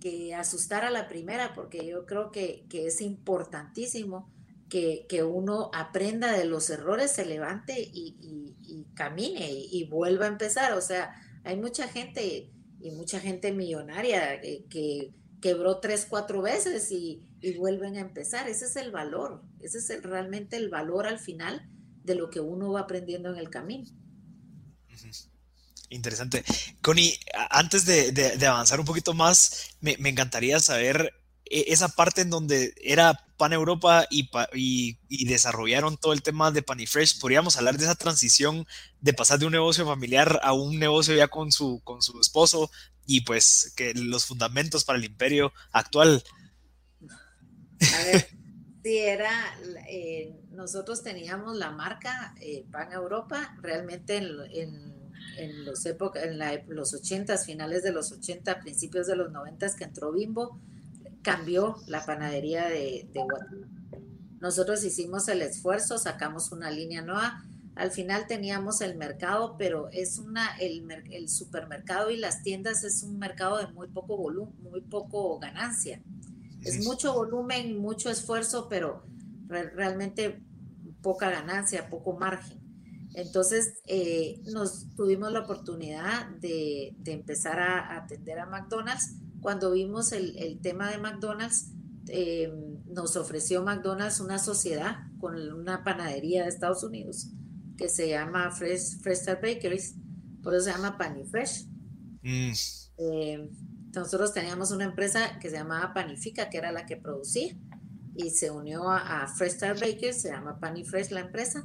[0.00, 4.30] que, asustar a la primera, porque yo creo que, es importantísimo
[4.68, 10.72] que, uno aprenda de los errores, se levante y, camine y, vuelva a empezar.
[10.72, 11.14] O sea,
[11.44, 17.24] hay mucha gente y mucha gente millonaria que, quebró tres, cuatro veces y,
[17.58, 18.48] vuelven a empezar.
[18.48, 21.68] Ese es el valor, ese es realmente el valor al final
[22.04, 23.90] de lo que uno va aprendiendo en el camino.
[25.90, 26.44] Interesante.
[26.82, 27.18] Connie,
[27.50, 31.14] antes de, avanzar un poquito más, me, encantaría saber
[31.46, 34.28] e, esa parte en donde era Pan Europa y,
[35.08, 37.18] y, desarrollaron todo el tema de Panifresh.
[37.20, 38.66] ¿Podríamos hablar de esa transición
[39.00, 42.70] de pasar de un negocio familiar a un negocio ya con su, con su esposo
[43.06, 46.22] y pues que los fundamentos para el imperio actual?
[47.00, 48.28] A ver,
[48.84, 54.97] sí, era, eh, nosotros teníamos la marca eh, Pan Europa realmente en en
[55.64, 59.84] los épocas, en la, los 80, finales de los 80, principios de los 90 que
[59.84, 60.58] entró Bimbo,
[61.22, 63.68] cambió la panadería de, Guatemala.
[64.40, 67.44] nosotros hicimos el esfuerzo, sacamos una línea nueva.
[67.74, 73.02] Al final teníamos el mercado, pero es una, el, el supermercado y las tiendas es
[73.02, 76.02] un mercado de muy poco volumen, muy poco ganancia.
[76.64, 79.04] Es mucho volumen, mucho esfuerzo, pero
[79.48, 80.42] realmente
[81.02, 82.57] poca ganancia, poco margen.
[83.18, 89.16] Entonces, eh, nos tuvimos la oportunidad de, empezar a, atender a McDonald's.
[89.40, 91.72] Cuando vimos el, tema de McDonald's,
[92.06, 92.48] eh,
[92.86, 97.32] nos ofreció McDonald's una sociedad con una panadería de Estados Unidos
[97.76, 99.96] que se llama Fresh, Fresh Star Bakeries,
[100.40, 101.66] por eso se llama Panifresh.
[102.22, 102.52] Mm.
[102.98, 103.50] Eh,
[103.96, 107.56] nosotros teníamos una empresa que se llamaba Panifica, que era la que producía,
[108.14, 111.64] y se unió a, Fresh Star Bakeries, se llama Panifresh la empresa,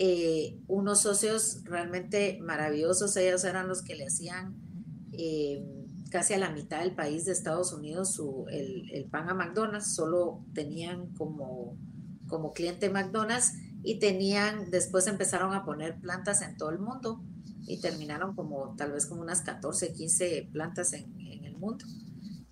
[0.00, 4.54] eh, unos socios realmente maravillosos, ellos eran los que le hacían
[5.12, 5.64] eh,
[6.10, 10.44] casi a la mitad del país de Estados Unidos su, el, pan a McDonald's, solo
[10.54, 11.76] tenían como,
[12.28, 17.20] como cliente McDonald's y tenían, después empezaron a poner plantas en todo el mundo
[17.66, 21.12] y terminaron como tal vez como unas 14, 15 plantas en,
[21.44, 21.84] el mundo.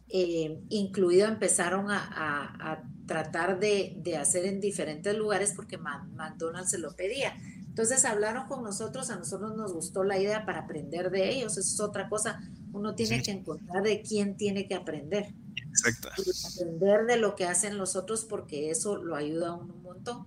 [0.08, 7.34] Eh, incluido empezaron a tratar de, hacer en diferentes lugares porque McDonald's se lo pedía.
[7.66, 11.74] Entonces hablaron con nosotros, a nosotros nos gustó la idea para aprender de ellos, eso
[11.74, 12.40] es otra cosa,
[12.72, 15.34] uno tiene que encontrar de quién tiene que aprender.
[15.68, 16.08] Exacto.
[16.08, 20.26] aprender de lo que hacen los otros porque eso lo ayuda a uno un montón.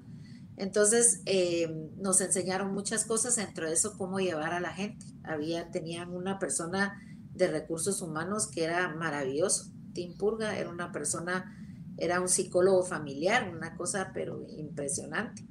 [0.57, 5.05] Entonces eh, nos enseñaron muchas cosas, entre eso cómo llevar a la gente.
[5.23, 7.01] Había, tenían una persona
[7.33, 9.71] de recursos humanos que era maravilloso.
[9.93, 11.58] Tim Purga era una persona
[11.99, 15.45] era un psicólogo familiar, una cosa pero impresionante.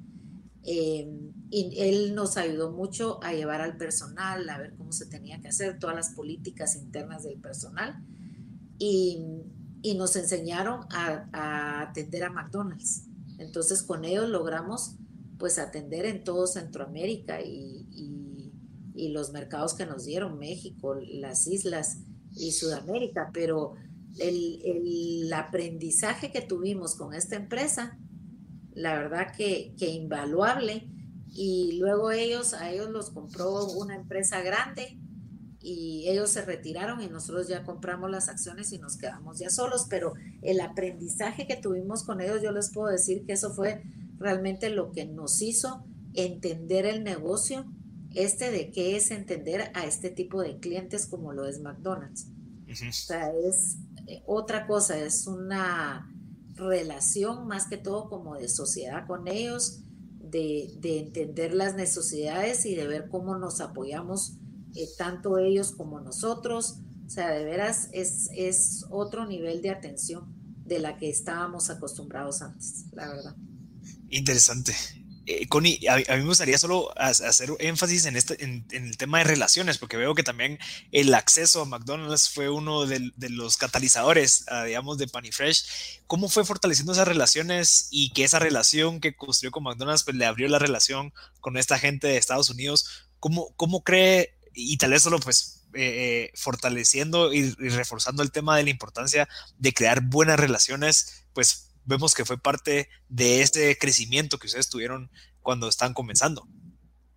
[0.63, 1.09] Eh,
[1.51, 5.47] y él nos ayudó mucho a llevar al personal, a ver cómo se tenía que
[5.47, 8.03] hacer, todas las políticas internas del personal.
[8.77, 9.25] Y,
[9.95, 13.05] nos enseñaron a, atender a McDonald's.
[13.37, 14.95] Entonces con ellos logramos
[15.37, 17.87] pues atender en todo Centroamérica y,
[18.99, 21.99] y los mercados que nos dieron, México, las islas
[22.35, 23.75] y Sudamérica, pero
[24.17, 27.97] el, aprendizaje que tuvimos con esta empresa,
[28.73, 30.89] la verdad que, que invaluable.
[31.31, 34.99] Y luego ellos, a ellos los compró una empresa grande
[35.61, 39.87] y ellos se retiraron y nosotros ya compramos las acciones y nos quedamos ya solos,
[39.89, 43.83] pero el aprendizaje que tuvimos con ellos, yo les puedo decir que eso fue
[44.17, 47.65] realmente lo que nos hizo entender el negocio,
[48.15, 52.27] este de qué es entender a este tipo de clientes como lo es McDonald's.
[52.71, 53.77] O sea, es
[54.09, 56.11] eh, otra cosa, es una
[56.55, 59.81] relación más que todo como de sociedad con ellos,
[60.19, 64.37] de, entender las necesidades y de ver cómo nos apoyamos
[64.75, 66.79] eh, tanto ellos como nosotros.
[67.05, 70.33] O sea, de veras es, es otro nivel de atención
[70.65, 73.35] de la que estábamos acostumbrados antes, la verdad.
[74.09, 74.73] Interesante.
[75.31, 79.25] Eh, Connie, a, mí me gustaría solo hacer énfasis en, este, en, el tema de
[79.25, 80.57] relaciones, porque veo que también
[80.91, 85.99] el acceso a McDonald's fue uno de, los catalizadores, digamos, de Panifresh.
[86.07, 90.25] ¿Cómo fue fortaleciendo esas relaciones y que esa relación que construyó con McDonald's pues, le
[90.25, 93.05] abrió la relación con esta gente de Estados Unidos?
[93.19, 98.31] ¿Cómo, cómo cree, y tal vez solo pues eh, eh, fortaleciendo y, y reforzando el
[98.31, 103.77] tema de la importancia de crear buenas relaciones, pues vemos que fue parte de este
[103.77, 105.09] crecimiento que ustedes tuvieron
[105.41, 106.47] cuando están comenzando.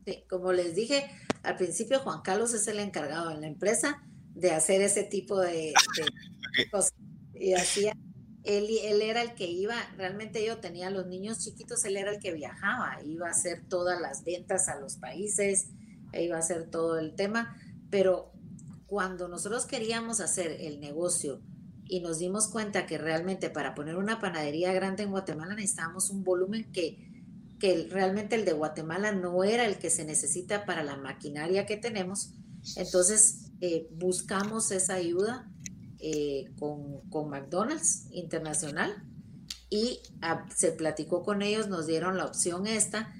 [0.06, 1.10] Sí, como les dije,
[1.42, 4.02] al principio Juan Carlos es el encargado en la empresa
[4.34, 5.74] de hacer ese tipo de,
[6.72, 6.94] cosas.
[7.34, 7.92] Y hacía,
[8.44, 12.18] él, él era el que iba, realmente yo tenía los niños chiquitos, él era el
[12.18, 15.68] que viajaba, iba a hacer todas las ventas a los países,
[16.14, 17.56] iba a hacer todo el tema,
[17.90, 18.32] pero
[18.86, 21.42] cuando nosotros queríamos hacer el negocio
[21.92, 26.24] y nos dimos cuenta que realmente para poner una panadería grande en Guatemala necesitábamos un
[26.24, 27.12] volumen que,
[27.60, 31.76] que realmente el de Guatemala no era el que se necesita para la maquinaria que
[31.76, 32.32] tenemos.
[32.76, 35.52] Entonces eh, buscamos esa ayuda
[35.98, 39.04] eh, con, con, McDonald's Internacional
[39.68, 43.12] y ah, se platicó con ellos, nos dieron la opción esta,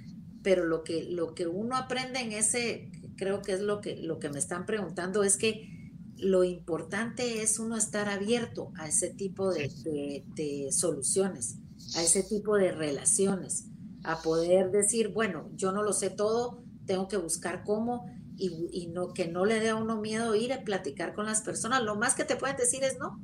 [0.42, 4.18] pero lo que, lo que uno aprende en ese, creo que es lo que, lo
[4.18, 5.81] que me están preguntando, es que
[6.22, 11.56] lo importante es uno estar abierto a ese tipo de, soluciones,
[11.96, 13.66] a ese tipo de relaciones,
[14.04, 18.06] a poder decir, bueno, yo no lo sé todo, tengo que buscar cómo
[18.36, 21.82] y, no, que no le dé a uno miedo ir a platicar con las personas.
[21.82, 23.20] Lo más que te pueden decir es no,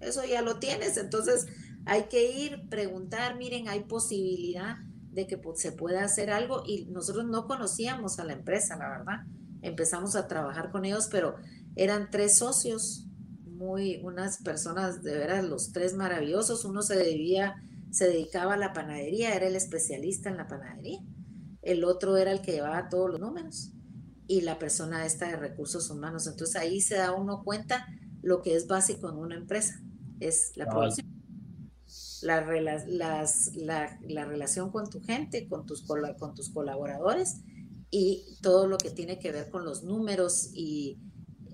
[0.00, 1.46] eso ya lo tienes, entonces
[1.84, 4.78] hay que ir, preguntar, miren, hay posibilidad
[5.12, 9.26] de que se pueda hacer algo y nosotros no conocíamos a la empresa, la verdad.
[9.62, 11.36] Empezamos a trabajar con ellos, pero
[11.76, 13.06] eran tres socios,
[13.44, 16.64] muy, unas personas de veras, los tres maravillosos.
[16.64, 17.56] Uno se debía
[17.90, 21.00] se dedicaba a la panadería, era el especialista en la panadería.
[21.62, 23.72] El otro era el que llevaba todos los números
[24.26, 26.26] y la persona esta de recursos humanos.
[26.26, 27.86] Entonces ahí se da uno cuenta
[28.22, 29.82] lo que es básico en una empresa,
[30.20, 31.08] es la producción.
[32.22, 32.86] La, las,
[33.56, 35.84] la, la, relación con tu gente, con tus,
[36.18, 37.40] con tus colaboradores
[37.90, 40.98] y todo lo que tiene que ver con los números y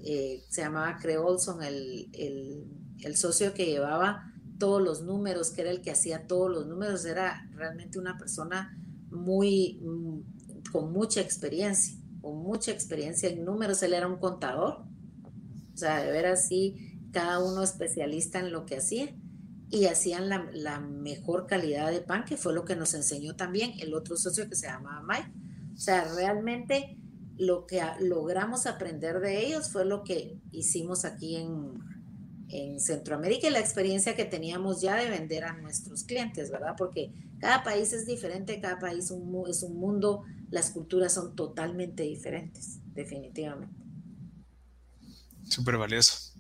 [0.05, 2.65] eh, se llamaba Creolson, el, el,
[3.03, 7.05] el, socio que llevaba todos los números, que era el que hacía todos los números,
[7.05, 8.77] era realmente una persona
[9.11, 14.85] muy, mm, con mucha experiencia, con mucha experiencia en números, él era un contador,
[15.75, 19.15] o sea, de ver así, cada uno especialista en lo que hacía
[19.71, 23.73] y hacían la, la, mejor calidad de pan, que fue lo que nos enseñó también
[23.81, 25.33] el otro socio que se llamaba Mike.
[25.75, 26.99] O sea, realmente
[27.39, 31.79] lo que logramos aprender de ellos fue lo que hicimos aquí en,
[32.49, 36.75] en Centroamérica y la experiencia que teníamos ya de vender a nuestros clientes, ¿verdad?
[36.77, 42.79] Porque cada país es diferente, cada país es un mundo, las culturas son totalmente diferentes,
[42.95, 43.75] definitivamente.
[45.45, 46.33] Súper valioso.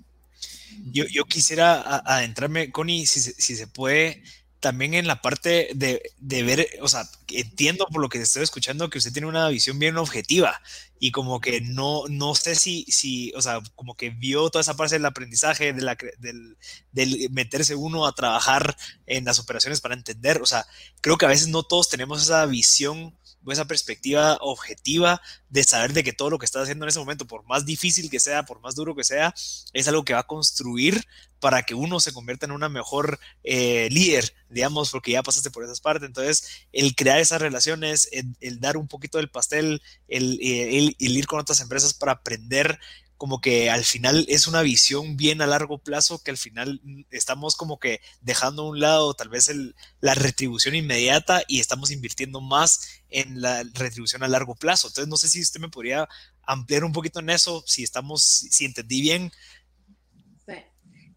[0.93, 4.23] Yo, yo quisiera adentrarme, Connie, si, si se puede,
[4.67, 8.91] también en la parte de, de, ver, o sea, entiendo por lo que estoy escuchando
[8.91, 10.61] que usted tiene una visión bien objetiva
[10.99, 14.77] y como que no, no sé si, si, o sea, como que vio toda esa
[14.77, 16.57] parte del aprendizaje, de la, del,
[16.91, 18.77] del meterse uno a trabajar
[19.07, 20.67] en las operaciones para entender, o sea,
[21.01, 23.17] creo que a veces no todos tenemos esa visión
[23.53, 27.27] esa perspectiva objetiva de saber de que todo lo que estás haciendo en ese momento,
[27.27, 29.35] por más difícil que sea, por más duro que sea,
[29.73, 31.05] es algo que va a construir
[31.41, 35.65] para que uno se convierta en una mejor eh, líder, digamos, porque ya pasaste por
[35.65, 36.07] esas partes.
[36.07, 41.27] Entonces, el crear esas relaciones, el, dar un poquito del pastel, el, el, el ir
[41.27, 42.79] con otras empresas para aprender
[43.17, 47.57] como que al final es una visión bien a largo plazo que al final estamos
[47.57, 52.41] como que dejando a un lado tal vez el, la retribución inmediata y estamos invirtiendo
[52.41, 54.89] más en la retribución a largo plazo.
[54.89, 56.09] Entonces no sé si usted me podría
[56.43, 59.33] ampliar un poquito en eso, si estamos, si entendí bien.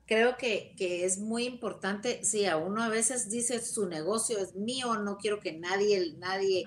[0.06, 4.56] Creo que, que es muy importante, sí, a uno a veces dice su negocio es
[4.56, 6.66] mío, no quiero que nadie, nadie,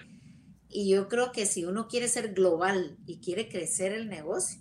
[0.68, 4.60] y yo creo que si uno quiere ser global y quiere crecer el negocio,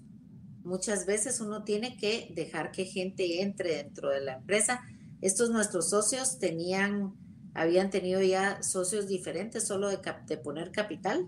[0.64, 4.82] Muchas veces uno tiene que dejar que gente entre dentro de la empresa.
[5.22, 7.16] Estos nuestros socios tenían,
[7.54, 11.28] habían tenido ya socios diferentes solo de, poner capital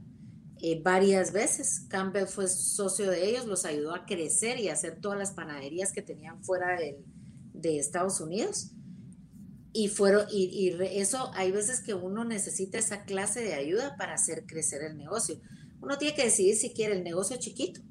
[0.62, 1.86] eh, varias veces.
[1.90, 6.04] Campbell fue socio de ellos, los ayudó a crecer y hacer todas las panaderías que
[6.04, 7.04] tenían fuera de,
[7.54, 8.72] de Estados Unidos.
[9.76, 14.14] Y, fueron, y, y eso hay veces que uno necesita esa clase de ayuda para
[14.14, 15.40] hacer crecer el negocio.
[15.82, 17.82] Uno tiene que decidir si quiere el negocio chiquito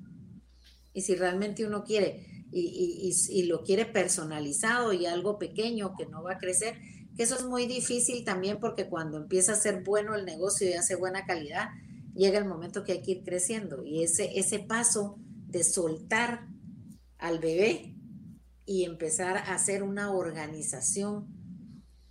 [0.92, 6.32] y si realmente uno quiere y, lo quiere personalizado y algo pequeño que no va
[6.32, 6.76] a crecer,
[7.16, 10.74] que eso es muy difícil también porque cuando empieza a ser bueno el negocio y
[10.74, 11.68] hace buena calidad,
[12.14, 13.84] llega el momento que hay que ir creciendo.
[13.84, 16.46] Y ese, ese paso de soltar
[17.18, 17.96] al bebé
[18.66, 21.28] y empezar a hacer una organización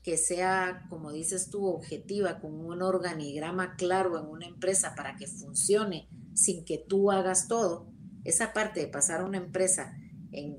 [0.03, 5.27] que sea, como dices tú, objetiva, con un organigrama claro en una empresa para que
[5.27, 7.90] funcione sin que tú hagas todo,
[8.23, 9.97] esa parte de pasar a una empresa,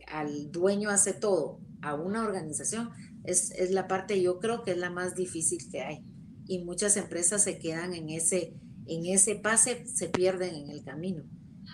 [0.09, 2.91] al dueño hace todo, a una organización,
[3.25, 6.05] es, la parte yo creo que es la más difícil que hay.
[6.47, 8.55] Y muchas empresas se quedan en ese,
[8.87, 11.25] en ese pase, se pierden en el camino.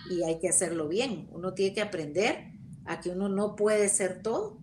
[0.09, 1.27] Y hay que hacerlo bien.
[1.31, 2.53] Uno tiene que aprender
[2.85, 4.61] a que uno no puede ser todo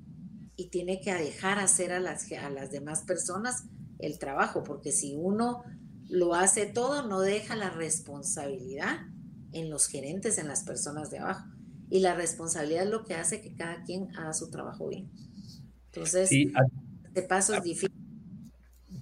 [0.56, 3.64] y tiene que dejar hacer a las, a las demás personas
[3.98, 5.62] el trabajo, porque si uno
[6.08, 8.98] lo hace todo, no deja la responsabilidad
[9.56, 11.46] en los gerentes, en las personas de abajo.
[11.88, 15.08] Y la responsabilidad es lo que hace que cada quien haga su trabajo bien.
[15.86, 17.92] Entonces, este paso es difícil.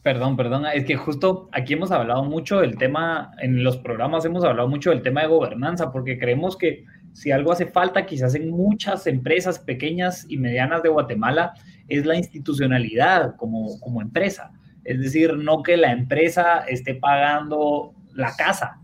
[0.02, 4.44] Perdón, perdón, es que justo aquí hemos hablado mucho del tema, en los programas hemos
[4.44, 8.50] hablado mucho del tema de gobernanza, porque creemos que si algo hace falta, quizás en
[8.50, 11.54] muchas empresas pequeñas y medianas de Guatemala,
[11.88, 14.52] es la institucionalidad como, como empresa.
[14.84, 18.80] Es decir, no que la empresa esté pagando la casa,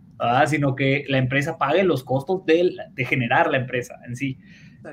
[0.46, 4.38] sino que la empresa pague los costos de, de generar la empresa en sí.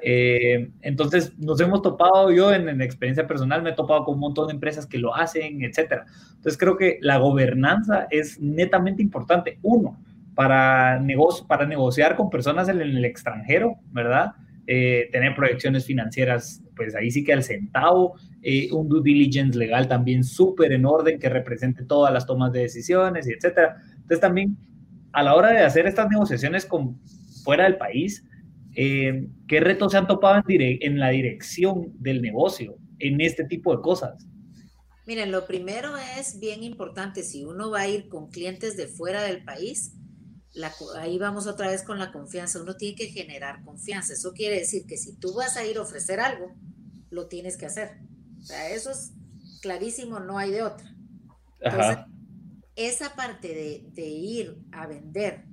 [0.02, 4.48] Eh, entonces, nos hemos topado, yo en, experiencia personal me he topado con un montón
[4.48, 6.06] de empresas que lo hacen, etcétera.
[6.36, 9.60] Entonces, creo que la gobernanza es netamente importante.
[9.62, 9.98] Uno,
[10.36, 14.34] para, negocio, para negociar con personas en el extranjero, ¿verdad?
[14.68, 19.88] Eh, tener proyecciones financieras, pues ahí sí que al centavo, eh, un due diligence legal
[19.88, 23.78] también súper en orden que represente todas las tomas de decisiones y etcétera.
[23.96, 24.58] Entonces también
[25.14, 27.00] a la hora de hacer estas negociaciones con,
[27.44, 28.24] fuera del país,
[28.76, 33.76] eh, ¿qué retos se han topado en, en, la dirección del negocio en este tipo
[33.76, 34.28] de cosas?
[35.06, 39.24] Miren, lo primero es bien importante, si uno va a ir con clientes de fuera
[39.24, 39.94] del país,
[40.98, 44.14] ahí vamos otra vez con la confianza, uno tiene que generar confianza.
[44.14, 46.54] Eso quiere decir que si tú vas a ir a ofrecer algo,
[47.10, 48.00] lo tienes que hacer.
[48.40, 49.14] O sea, eso es
[49.62, 50.94] clarísimo, no hay de otra.
[51.62, 51.98] Entonces,
[52.78, 55.44] esa parte de, de ir a vender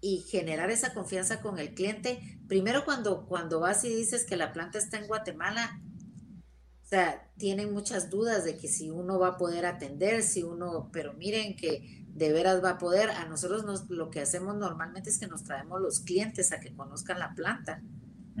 [0.00, 4.52] y generar esa confianza con el cliente, primero cuando, cuando vas y dices que la
[4.52, 5.80] planta está en Guatemala,
[6.86, 10.88] o sea, tienen muchas dudas de que si uno va a poder atender, si uno,
[10.92, 13.10] pero miren que de veras va a poder.
[13.10, 16.74] A nosotros nos, lo que hacemos normalmente es que nos traemos los clientes a que
[16.74, 17.82] conozcan la planta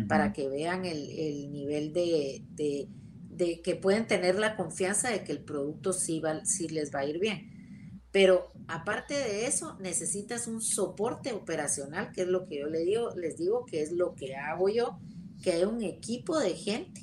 [0.08, 5.40] para que vean el, nivel de, de, que pueden tener la confianza de que el
[5.40, 7.55] producto sí, va, sí les va a ir bien.
[8.16, 13.66] Pero aparte de eso, necesitas un soporte operacional, que es lo que yo les digo,
[13.66, 14.98] que es lo que hago yo,
[15.42, 17.02] que hay un equipo de gente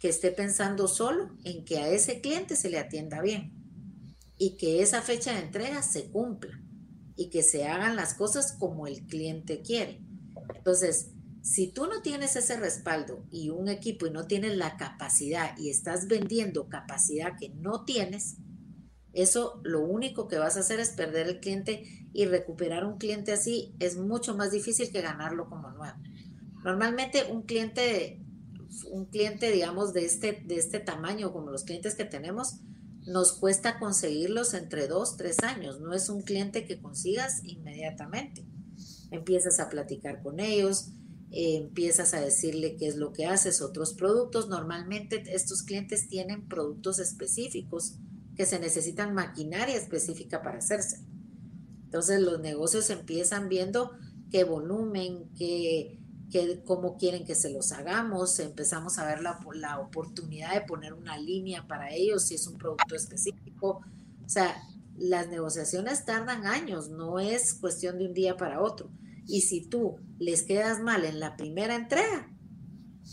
[0.00, 3.52] que esté pensando solo en que a ese cliente se le atienda bien
[4.36, 6.60] y que esa fecha de entrega se cumpla
[7.14, 10.02] y que se hagan las cosas como el cliente quiere.
[10.56, 11.10] Entonces,
[11.40, 15.70] si tú no tienes ese respaldo y un equipo y no tienes la capacidad y
[15.70, 18.38] estás vendiendo capacidad que no tienes,
[19.22, 23.32] eso lo único que vas a hacer es perder el cliente y recuperar un cliente
[23.32, 25.96] así es mucho más difícil que ganarlo como nuevo.
[26.64, 28.22] Normalmente un cliente
[28.90, 32.56] un cliente, digamos, de este, de este tamaño, como los clientes que tenemos,
[33.06, 35.80] nos cuesta conseguirlos entre dos, tres años.
[35.80, 38.44] No es un cliente que consigas inmediatamente.
[39.10, 40.88] Empiezas a platicar con ellos,
[41.30, 44.48] eh, empiezas a decirle qué es lo que haces, otros productos.
[44.48, 47.94] Normalmente estos clientes tienen productos específicos
[48.36, 51.00] que se necesitan maquinaria específica para hacerse.
[51.84, 53.92] Entonces los negocios empiezan viendo
[54.30, 55.98] qué volumen, qué
[56.30, 60.92] que, cómo quieren que se los hagamos, empezamos a ver la, la oportunidad de poner
[60.92, 63.80] una línea para ellos si es un producto específico.
[64.24, 64.56] O sea,
[64.96, 68.90] las negociaciones tardan años, no es cuestión de un día para otro.
[69.26, 72.32] Y si tú les quedas mal en la primera entrega,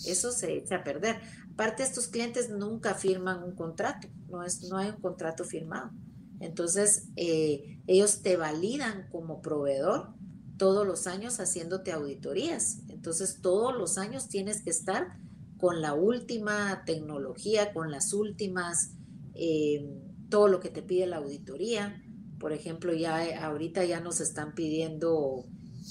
[0.05, 1.19] eso se echa a perder.
[1.54, 5.91] Aparte, estos clientes nunca firman un contrato, no, es, no hay un contrato firmado.
[6.39, 10.10] Entonces, eh, ellos te validan como proveedor
[10.58, 12.80] todos los años haciéndote auditorías.
[12.89, 15.18] Entonces, todos los años tienes que estar
[15.58, 18.95] con la última tecnología, con las últimas,
[19.36, 19.88] eh,
[20.30, 22.04] todo lo que te pide la auditoría.
[22.39, 25.45] Por ejemplo, ya ahorita ya nos están pidiendo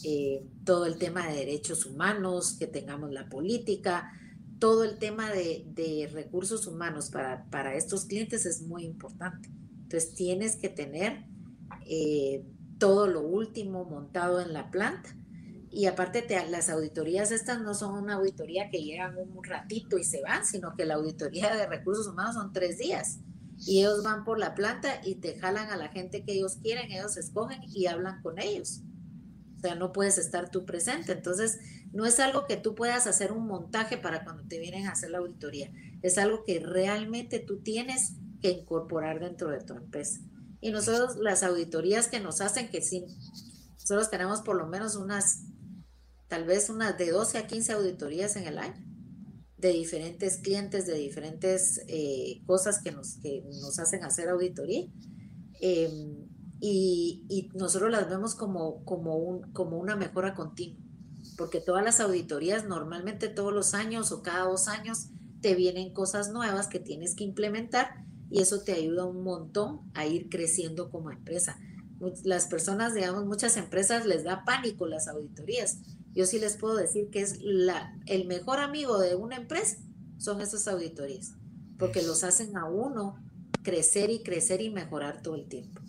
[0.04, 4.10] eh, todo el tema de derechos humanos, que tengamos la política,
[4.62, 9.48] todo el tema de, recursos humanos para, estos clientes es muy importante.
[9.82, 11.24] Entonces, tienes que tener
[12.78, 15.16] todo lo último montado en la planta.
[15.68, 20.22] Y aparte, las auditorías estas no son una auditoría que llegan un ratito y se
[20.22, 23.18] van, sino que la auditoría de recursos humanos son tres días.
[23.66, 26.92] Y ellos van por la planta y te jalan a la gente que ellos quieren,
[26.92, 28.82] ellos escogen y hablan con ellos.
[29.56, 31.10] O sea, no puedes estar tú presente.
[31.10, 31.58] Entonces,
[31.92, 35.10] no es algo que tú puedas hacer un montaje para cuando te vienen a hacer
[35.10, 35.70] la auditoría.
[36.02, 40.20] Es algo que realmente tú tienes que incorporar dentro de tu empresa.
[40.60, 43.04] Y nosotros las auditorías que nos hacen, que sí,
[43.74, 45.44] nosotros tenemos por lo menos unas,
[46.28, 48.86] tal vez unas de 12 a 15 auditorías en el año,
[49.58, 54.86] de diferentes clientes, de diferentes eh, cosas que nos, que nos hacen hacer auditoría.
[55.60, 56.28] Em,
[56.60, 60.81] y, y, nosotros las vemos como, como, un, como una mejora continua,
[61.42, 65.08] porque todas las auditorías normalmente todos los años o cada dos años
[65.40, 70.06] te vienen cosas nuevas que tienes que implementar y eso te ayuda un montón a
[70.06, 71.58] ir creciendo como empresa.
[72.22, 75.78] Las personas, digamos, muchas empresas les da pánico las auditorías.
[76.14, 79.78] Yo sí les puedo decir que es la, el mejor amigo de una empresa
[80.18, 81.32] son esas auditorías,
[81.76, 83.16] porque los hacen a uno
[83.64, 85.80] crecer y crecer y mejorar todo el tiempo.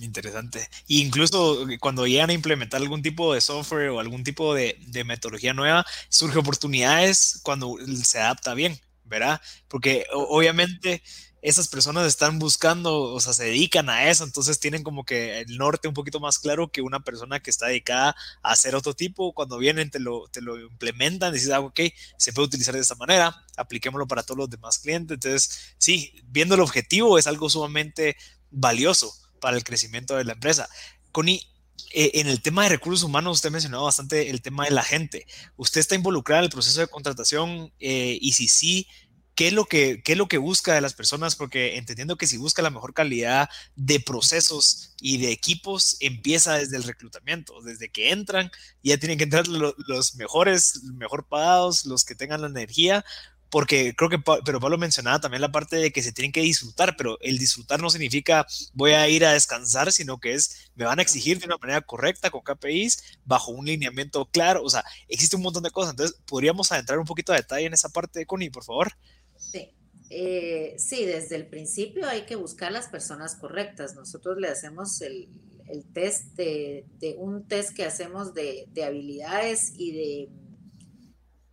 [0.00, 0.68] Interesante.
[0.88, 5.52] incluso cuando llegan a implementar algún tipo de software o algún tipo de, de metodología
[5.52, 8.80] nueva, surge oportunidades cuando se adapta bien.
[9.10, 9.40] ¿verdad?
[9.68, 11.02] Porque obviamente
[11.42, 15.56] esas personas están buscando, o sea, se dedican a eso, entonces tienen como que el
[15.56, 19.32] norte un poquito más claro que una persona que está dedicada a hacer otro tipo,
[19.32, 21.80] cuando vienen te lo, te lo implementan, dices, ah, ok,
[22.18, 26.54] se puede utilizar de esta manera, apliquémoslo para todos los demás clientes, entonces sí, viendo
[26.54, 28.16] el objetivo es algo sumamente
[28.50, 30.68] valioso para el crecimiento de la empresa.
[31.12, 31.46] Connie,
[31.92, 35.26] eh, en el tema de recursos humanos, usted mencionado bastante el tema de la gente.
[35.56, 37.72] ¿Usted está involucrada en el proceso de contratación?
[37.80, 38.86] Eh, y si sí,
[39.34, 41.34] ¿qué es, lo que, ¿qué es lo que busca de las personas?
[41.34, 46.76] Porque entendiendo que si busca la mejor calidad de procesos y de equipos, empieza desde
[46.76, 47.60] el reclutamiento.
[47.62, 48.50] Desde que entran,
[48.82, 53.04] ya tienen que entrar los, mejores, mejor pagados, los que tengan la energía
[53.50, 56.96] porque creo que, pero Pablo mencionaba también la parte de que se tienen que disfrutar,
[56.96, 60.98] pero el disfrutar no significa voy a ir a descansar, sino que es, me van
[60.98, 65.36] a exigir de una manera correcta, con KPIs, bajo un lineamiento claro, o sea, existe
[65.36, 68.50] un montón de cosas, entonces podríamos adentrar un poquito de detalle en esa parte, Connie,
[68.50, 68.92] por favor.
[69.36, 69.74] Sí.
[70.12, 73.94] Eh, sí, desde el principio hay que buscar las personas correctas.
[73.94, 75.28] Nosotros le hacemos el,
[75.70, 76.84] el test de,
[77.16, 80.28] un test que hacemos de, habilidades y de,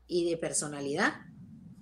[0.07, 1.13] y de personalidad,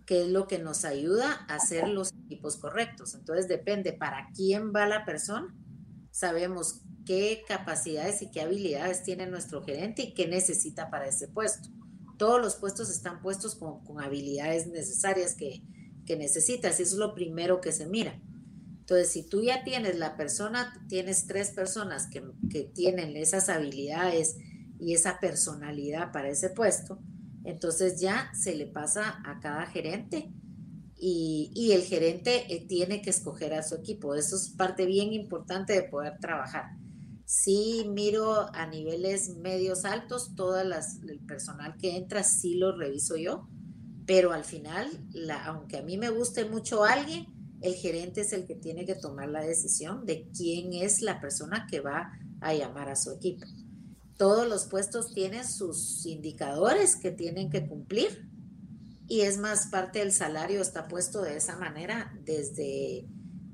[0.05, 3.15] que es lo que nos ayuda a hacer los equipos correctos.
[3.15, 5.55] Entonces depende para quién va la persona,
[6.11, 11.69] sabemos qué capacidades y qué habilidades tiene nuestro gerente y qué necesita para ese puesto.
[12.17, 15.61] Todos los puestos están puestos con, habilidades necesarias que,
[16.05, 18.19] que necesitas y eso es lo primero que se mira.
[18.85, 22.21] Entonces, si tú ya tienes la persona, tienes tres personas que,
[22.75, 24.37] tienen esas habilidades
[24.79, 26.99] y esa personalidad para ese puesto,
[27.45, 30.31] entonces ya se le pasa a cada gerente
[30.97, 34.15] y, el gerente eh, tiene que escoger a su equipo.
[34.15, 36.71] Eso es parte bien importante de poder trabajar.
[37.25, 40.73] Sí miro a niveles medios altos, todo el
[41.27, 43.47] personal que entra sí lo reviso yo,
[44.05, 44.89] pero al final,
[45.45, 47.27] aunque a mí me guste mucho alguien,
[47.61, 51.67] el gerente es el que tiene que tomar la decisión de quién es la persona
[51.69, 53.45] que va a llamar a su equipo.
[54.17, 58.29] Todos los puestos tienen sus indicadores que tienen que cumplir
[59.07, 63.05] y es más parte del salario está puesto de esa manera desde,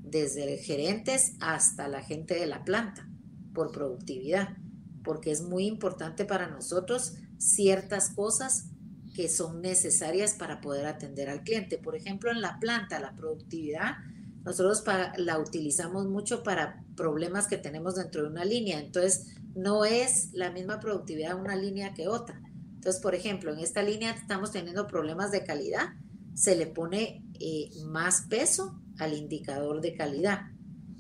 [0.04, 3.10] desde gerentes hasta la gente de la planta
[3.54, 4.56] por productividad,
[5.04, 8.68] porque es muy importante para nosotros ciertas cosas
[9.14, 11.78] que son necesarias para poder atender al cliente.
[11.78, 13.98] Por ejemplo, en la planta, la productividad,
[14.46, 14.84] nosotros
[15.18, 18.80] la utilizamos mucho para problemas que tenemos dentro de una línea.
[18.80, 22.42] Entonces, no es la misma productividad una línea que otra.
[22.76, 25.90] Entonces, por ejemplo, en esta línea estamos teniendo problemas de calidad,
[26.34, 30.52] se le pone eh, más peso al indicador de calidad.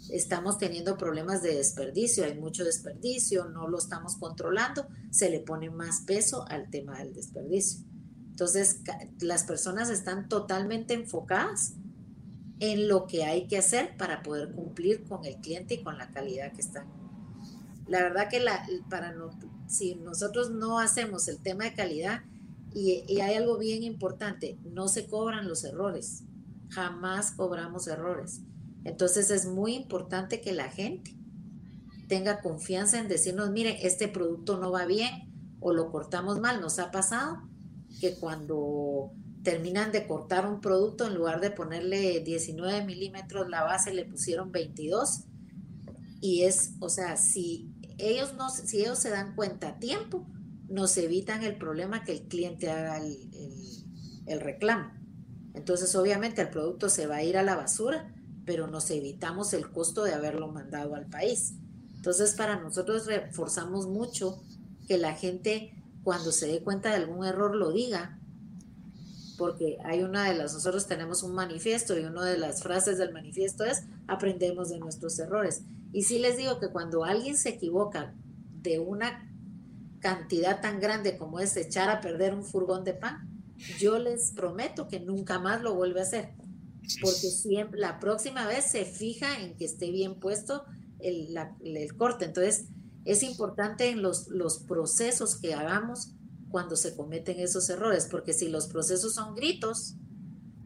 [0.09, 5.69] Estamos teniendo problemas de desperdicio, hay mucho desperdicio, no lo estamos controlando, se le pone
[5.69, 7.85] más peso al tema del desperdicio.
[8.29, 8.81] Entonces,
[9.19, 11.73] las personas están totalmente enfocadas
[12.59, 16.09] en lo que hay que hacer para poder cumplir con el cliente y con la
[16.11, 17.00] calidad que están.
[17.91, 19.13] La verdad que la, para
[19.67, 22.21] si nosotros no hacemos el tema de calidad,
[22.73, 26.23] y, y hay algo bien importante, no se cobran los errores,
[26.69, 28.39] jamás cobramos errores.
[28.85, 31.17] Entonces es muy importante que la gente
[32.07, 35.29] tenga confianza en decirnos, mire, este producto no va bien
[35.59, 37.41] o lo cortamos mal, nos ha pasado
[37.99, 39.11] que cuando
[39.43, 44.53] terminan de cortar un producto, en lugar de ponerle 19 milímetros la base, le pusieron
[44.53, 45.25] 22.
[46.21, 47.70] Y es, o sea, si
[48.01, 50.25] ellos, no, si ellos se dan cuenta a tiempo,
[50.69, 54.91] nos evitan el problema que el cliente haga el, reclamo.
[55.53, 59.69] Entonces, obviamente, el producto se va a ir a la basura, pero nos evitamos el
[59.69, 61.53] costo de haberlo mandado al país.
[61.95, 64.41] Entonces, para nosotros reforzamos mucho
[64.87, 68.17] que la gente cuando se dé cuenta de algún error lo diga,
[69.37, 73.11] porque hay una de las, nosotros tenemos un manifiesto y una de las frases del
[73.11, 75.63] manifiesto es aprendemos de nuestros errores.
[75.91, 78.15] Y sí les digo que cuando alguien se equivoca
[78.61, 79.27] de una
[79.99, 83.29] cantidad tan grande como es echar a perder un furgón de pan,
[83.77, 86.33] yo les prometo que nunca más lo vuelve a hacer,
[87.01, 90.65] porque siempre la próxima vez se fija en que esté bien puesto
[90.99, 92.25] el, el corte.
[92.25, 92.65] Entonces,
[93.05, 96.13] es importante en los, los procesos que hagamos
[96.49, 99.95] cuando se cometen esos errores, porque si los procesos son gritos,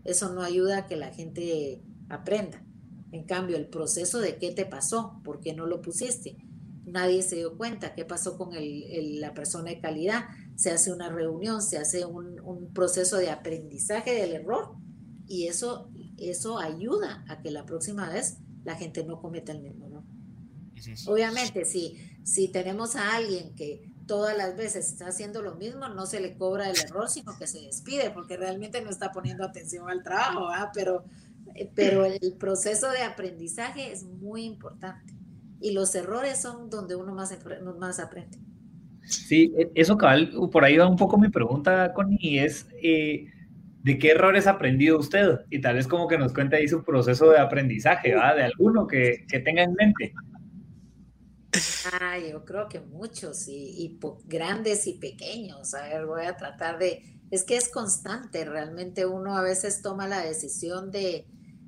[0.04, 2.65] eso no ayuda a que la gente aprenda.
[3.12, 6.38] En cambio, el proceso de qué te pasó, por qué no lo pusiste,
[6.86, 10.26] nadie se dio cuenta, qué pasó con el, la persona de calidad,
[10.56, 14.76] se hace una reunión, se hace un, un, proceso de aprendizaje del error
[15.28, 19.88] y eso, eso ayuda a que la próxima vez la gente no cometa el mismo
[19.88, 20.04] error.
[21.08, 26.06] Obviamente, si, si tenemos a alguien que todas las veces está haciendo lo mismo, no
[26.06, 29.90] se le cobra el error, sino que se despide, porque realmente no está poniendo atención
[29.90, 31.06] al trabajo, pero,
[31.76, 35.14] pero el proceso de aprendizaje es muy importante.
[35.62, 37.36] Y los errores son donde uno más,
[37.80, 38.38] más aprende.
[39.02, 43.28] Sí, e, eso cabal, por ahí va un poco mi pregunta, Connie, es eh,
[43.84, 45.42] ¿de qué errores ha aprendido usted?
[45.50, 48.34] Y tal vez como que nos cuente ahí su proceso de aprendizaje, ¿va?
[48.34, 50.14] De alguno que, que tenga en mente.
[52.02, 55.74] Ah, yo creo que muchos y, grandes y pequeños.
[55.74, 57.04] A ver, voy a tratar de...
[57.32, 61.28] Es que es constante, realmente uno a veces toma la decisión de,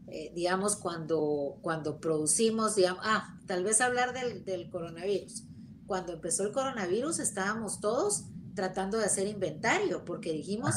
[0.10, 5.44] eh, digamos, cuando, cuando producimos, digamos, ah, tal vez hablar del, coronavirus.
[5.86, 10.74] Cuando empezó el coronavirus estábamos todos tratando de hacer inventario porque dijimos,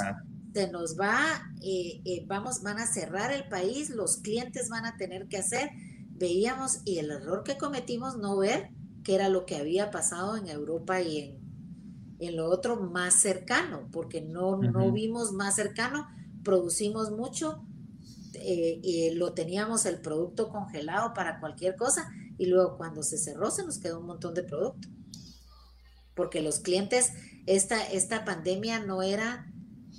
[0.52, 4.96] se nos va, eh, eh, vamos, van a cerrar el país, los clientes van a
[4.96, 5.70] tener que hacer.
[6.10, 8.70] Veíamos, y el error que cometimos, no ver
[9.04, 11.40] qué era lo que había pasado en Europa y en,
[12.18, 16.08] en lo otro más cercano, porque no, no vimos más cercano,
[16.42, 17.64] producimos mucho,
[18.34, 23.50] eh, y lo teníamos el producto congelado para cualquier cosa, y luego cuando se cerró
[23.50, 24.88] se nos quedó un montón de producto.
[26.14, 27.12] Porque los clientes,
[27.46, 29.50] esta, esta pandemia no era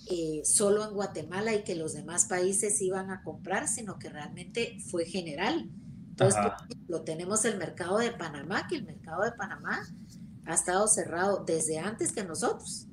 [0.10, 4.78] eh, solo en Guatemala y que los demás países iban a comprar, sino que realmente
[4.90, 5.70] fue general.
[6.10, 6.42] Entonces,
[6.88, 9.82] lo tenemos el mercado de Panamá, que el mercado de Panamá
[10.46, 12.88] ha estado cerrado desde antes que nosotros.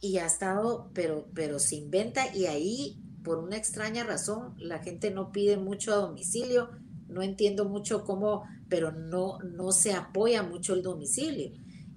[0.00, 5.10] Y ha estado, pero, pero sin venta, y ahí, por una extraña razón, la gente
[5.10, 6.70] no pide mucho a domicilio.
[7.08, 11.52] No entiendo mucho cómo, pero no, no se apoya mucho el domicilio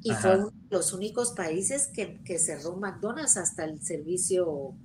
[0.05, 4.77] y fue uno de los únicos países que, cerró McDonald's hasta el servicio,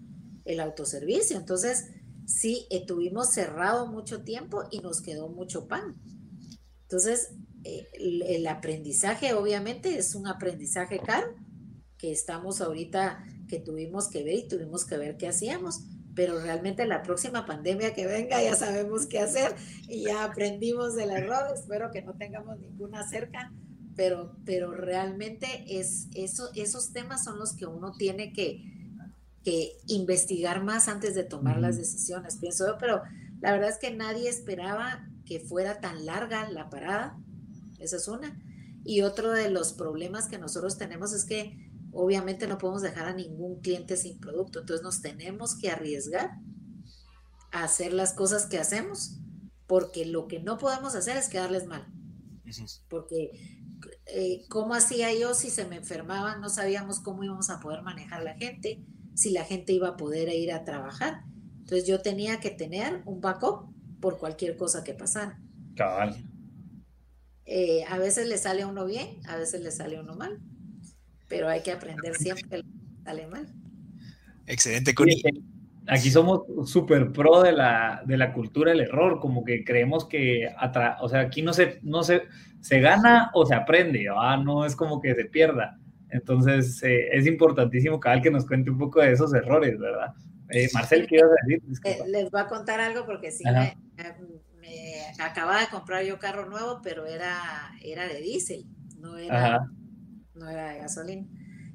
[0.47, 1.37] el autoservicio.
[1.37, 1.91] Entonces,
[2.25, 6.01] sí, estuvimos eh, cerrado mucho tiempo y nos quedó mucho pan.
[6.85, 7.35] Entonces,
[7.65, 11.35] eh, el, aprendizaje obviamente es un aprendizaje caro
[11.99, 15.81] que estamos ahorita, que tuvimos que ver y tuvimos que ver qué hacíamos.
[16.15, 19.55] Pero realmente la próxima pandemia que venga ya sabemos qué hacer
[19.89, 21.53] y ya aprendimos del error.
[21.55, 23.53] Espero que no tengamos ninguna cerca
[24.01, 28.65] pero, pero realmente es, eso, esos temas son los que uno tiene que,
[29.45, 33.03] que investigar más antes de tomar las decisiones, pienso yo, pero
[33.41, 37.19] la verdad es que nadie esperaba que fuera tan larga la parada,
[37.79, 38.41] esa es una.
[38.85, 43.15] Y otro de los problemas que nosotros tenemos es que obviamente no podemos dejar a
[43.15, 46.39] ningún cliente sin producto, entonces nos tenemos que arriesgar
[47.53, 49.19] a hacer las cosas que hacemos,
[49.67, 51.87] porque lo que no podemos hacer es quedarles mal.
[52.89, 53.31] Porque
[54.07, 58.23] eh, cómo hacía yo si se me enfermaban, no sabíamos cómo íbamos a poder manejar
[58.23, 58.85] la gente,
[59.15, 61.23] si la gente iba a poder ir a trabajar.
[61.61, 65.41] Entonces yo tenía que tener un backup por cualquier cosa que pasara.
[65.77, 66.17] Cabal.
[67.45, 70.41] Eh, a veces le sale a uno bien, a veces le sale a uno mal,
[71.31, 72.65] pero hay que aprender siempre que le
[73.05, 73.47] sale mal.
[74.47, 75.23] Excelente, Connie.
[75.87, 80.53] Aquí somos súper pro de la, de la cultura del error, como que creemos que,
[81.01, 82.25] o sea, aquí no se, no se,
[82.61, 84.37] se gana o se aprende, ¿va?
[84.37, 85.79] no es como que se pierda.
[86.11, 90.13] Entonces, eh, es importantísimo cada que nos cuente un poco de esos errores, ¿verdad?
[90.51, 91.63] Eh, Marcel, ¿qué ibas a decir?
[91.85, 93.77] Eh, les voy a contar algo porque sí, me,
[95.21, 97.39] acababa de comprar yo carro nuevo, pero era,
[97.83, 98.67] era de diésel,
[98.99, 99.65] no era,
[100.41, 101.27] no era de gasolina.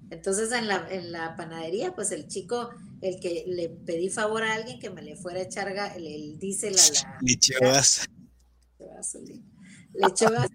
[0.09, 2.70] Entonces, en la, en la panadería, pues el chico
[3.01, 6.39] el que le pedí favor a alguien que me le fuera a echar el, el
[6.39, 7.20] diésel a la.
[7.22, 8.09] Le echó gas.
[9.93, 10.49] Le echó gas.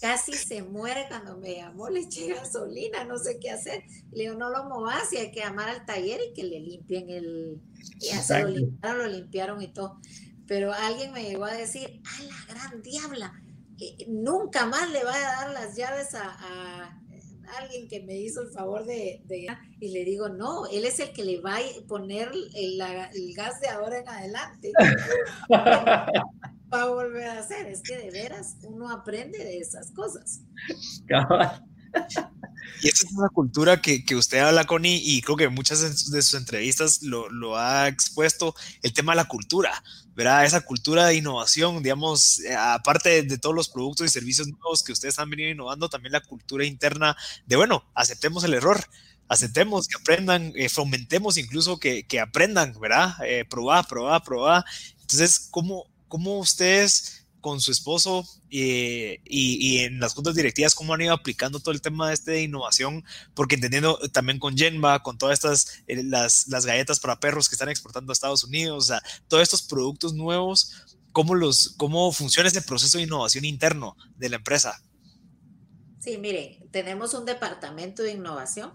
[0.00, 3.84] Casi se muere cuando me llamó, le eché gasolina, no sé qué hacer.
[4.12, 7.08] Le digo, no lo movas y hay que llamar al taller y que le limpien
[7.08, 7.62] el.
[8.00, 9.98] Y ya lo limpiaron, lo limpiaron y todo.
[10.46, 13.43] Pero alguien me llegó a decir, ¡a la gran diabla!
[14.08, 17.00] Nunca más le va a dar las llaves a
[17.58, 19.22] alguien que me hizo el favor de,
[19.80, 23.68] y le digo, no, él es el que le va a poner el, gas de
[23.68, 24.72] ahora en adelante.
[25.50, 27.66] va a volver a hacer.
[27.68, 30.40] Es que de veras uno aprende de esas cosas.
[32.82, 36.22] Y esta es una cultura que, que, usted habla, Connie, y creo que muchas de
[36.22, 39.70] sus entrevistas lo, lo, ha expuesto, el tema de la cultura,
[40.14, 40.44] ¿verdad?
[40.44, 44.92] Esa cultura de innovación, digamos, eh, aparte de, todos los productos y servicios nuevos que
[44.92, 48.84] ustedes han venido innovando, también la cultura interna de, bueno, aceptemos el error,
[49.28, 53.14] aceptemos que aprendan, eh, fomentemos incluso que, que aprendan, ¿verdad?
[53.24, 54.64] Eh, probar, probar, probar.
[55.00, 61.02] Entonces, ¿cómo, cómo ustedes con su esposo eh, y, en las juntas directivas, cómo han
[61.02, 65.34] ido aplicando todo el tema este de innovación, porque entendiendo también con Genba, con todas
[65.34, 69.02] estas, eh, las, las, galletas para perros que están exportando a Estados Unidos, o sea,
[69.28, 74.36] todos estos productos nuevos, ¿cómo, los, cómo funciona ese proceso de innovación interno de la
[74.36, 74.82] empresa?
[76.00, 78.72] Sí, mire, tenemos un departamento de innovación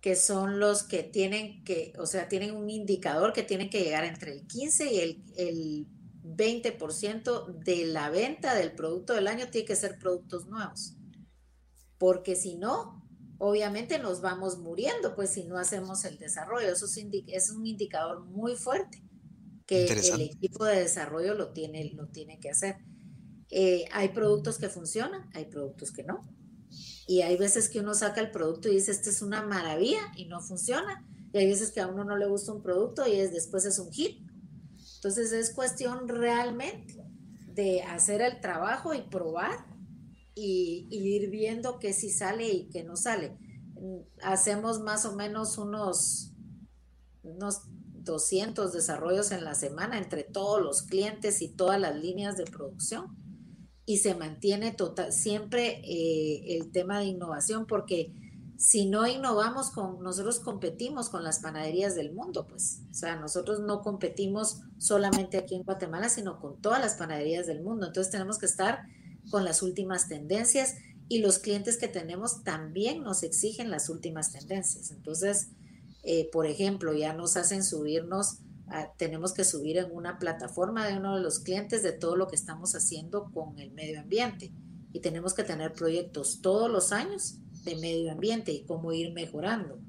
[0.00, 4.04] que son los que tienen que, o sea, tienen un indicador que tienen que llegar
[4.04, 5.86] entre el 15 y el, el
[6.24, 10.96] 20% de la venta del producto del año tiene que ser productos nuevos.
[11.98, 13.02] Porque si no,
[13.38, 16.68] obviamente nos vamos muriendo, pues si no hacemos el desarrollo.
[16.68, 19.02] Eso es, un indicador muy fuerte
[19.66, 22.76] que el equipo de desarrollo lo tiene, lo tiene que hacer.
[23.50, 26.28] Eh, hay productos que funcionan, hay productos que no.
[27.06, 30.26] Y hay veces que uno saca el producto y dice, este es una maravilla y
[30.26, 31.06] no funciona.
[31.32, 33.78] Y hay veces que a uno no le gusta un producto y es, después es
[33.78, 34.31] un hit
[35.02, 37.04] entonces es cuestión realmente
[37.48, 39.66] de hacer el trabajo y probar
[40.32, 43.36] y, ir viendo qué sí sale y qué no sale.
[44.22, 46.36] Hacemos más o menos unos
[47.24, 47.62] unos
[48.04, 53.16] 200 desarrollos en la semana entre todos los clientes y todas las líneas de producción.
[53.84, 54.76] Y se mantiene
[55.10, 58.14] siempre eh, el tema de innovación, porque
[58.62, 63.58] si no innovamos con, nosotros competimos con las panaderías del mundo, pues, o sea, nosotros
[63.58, 67.88] no competimos solamente aquí en Guatemala, sino con todas las panaderías del mundo.
[67.88, 68.82] Entonces tenemos que estar
[69.32, 70.76] con las últimas tendencias
[71.08, 74.92] y los clientes que tenemos también nos exigen las últimas tendencias.
[74.92, 75.48] Entonces,
[76.04, 78.38] eh, por ejemplo, ya nos hacen subirnos,
[78.96, 82.36] tenemos que subir en una plataforma de uno de los clientes de todo lo que
[82.36, 84.52] estamos haciendo con el medio ambiente.
[84.92, 89.80] Y tenemos que tener proyectos todos los años de medio ambiente y cómo ir mejorando.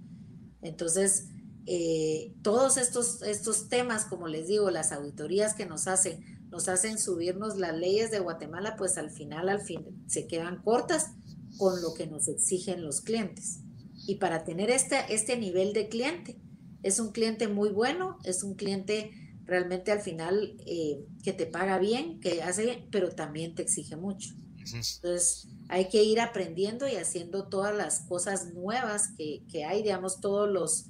[0.61, 1.27] Entonces,
[1.65, 6.99] eh, todos estos, estos temas, como les digo, las auditorías que nos hacen, nos hacen
[6.99, 11.11] subirnos las leyes de Guatemala, pues al final, al fin, se quedan cortas
[11.57, 13.59] con lo que nos exigen los clientes.
[14.05, 16.37] Y para tener este, este nivel de cliente,
[16.83, 19.11] es un cliente muy bueno, es un cliente
[19.45, 23.95] realmente al final eh, que te paga bien, que hace bien, pero también te exige
[23.95, 24.35] mucho.
[24.63, 30.21] Entonces, hay que ir aprendiendo y haciendo todas las cosas nuevas que, que hay, digamos,
[30.21, 30.85] todos los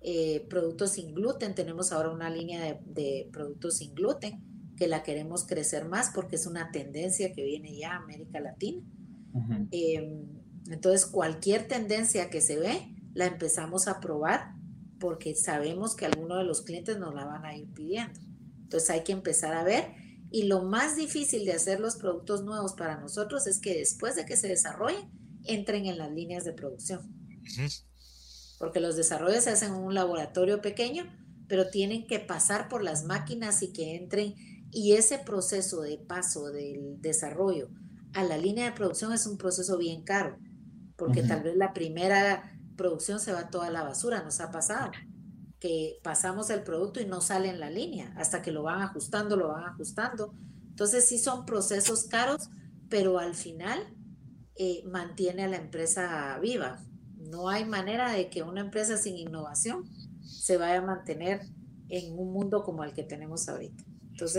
[0.00, 1.54] eh, productos sin gluten.
[1.54, 4.40] Tenemos ahora una línea de, de, productos sin gluten
[4.76, 8.82] que la queremos crecer más porque es una tendencia que viene ya a América Latina.
[10.70, 14.54] Entonces, cualquier tendencia que se ve, la empezamos a probar
[14.98, 18.18] porque sabemos que algunos de los clientes nos la van a ir pidiendo.
[18.62, 20.05] Entonces, hay que empezar a ver.
[20.30, 24.26] Y lo más difícil de hacer los productos nuevos para nosotros es que después de
[24.26, 25.10] que se desarrollen,
[25.44, 27.00] entren en las líneas de producción.
[28.58, 31.04] Porque los desarrollos se hacen en un laboratorio pequeño,
[31.48, 34.34] pero tienen que pasar por las máquinas y que entren.
[34.72, 37.70] Y ese proceso de paso del desarrollo
[38.14, 40.38] a la línea de producción es un proceso bien caro
[40.96, 44.90] porque tal vez la primera producción se va toda la basura, nos ha pasado,
[45.66, 49.36] que pasamos el producto y no sale en la línea, hasta que lo van ajustando,
[49.36, 50.32] lo van ajustando.
[50.68, 52.50] Entonces sí son procesos caros,
[52.88, 53.80] pero al final
[54.54, 56.78] eh, mantiene a la empresa viva.
[57.16, 59.84] No hay manera de que una empresa sin innovación
[60.22, 61.40] se vaya a mantener
[61.88, 63.82] en un mundo como el que tenemos ahorita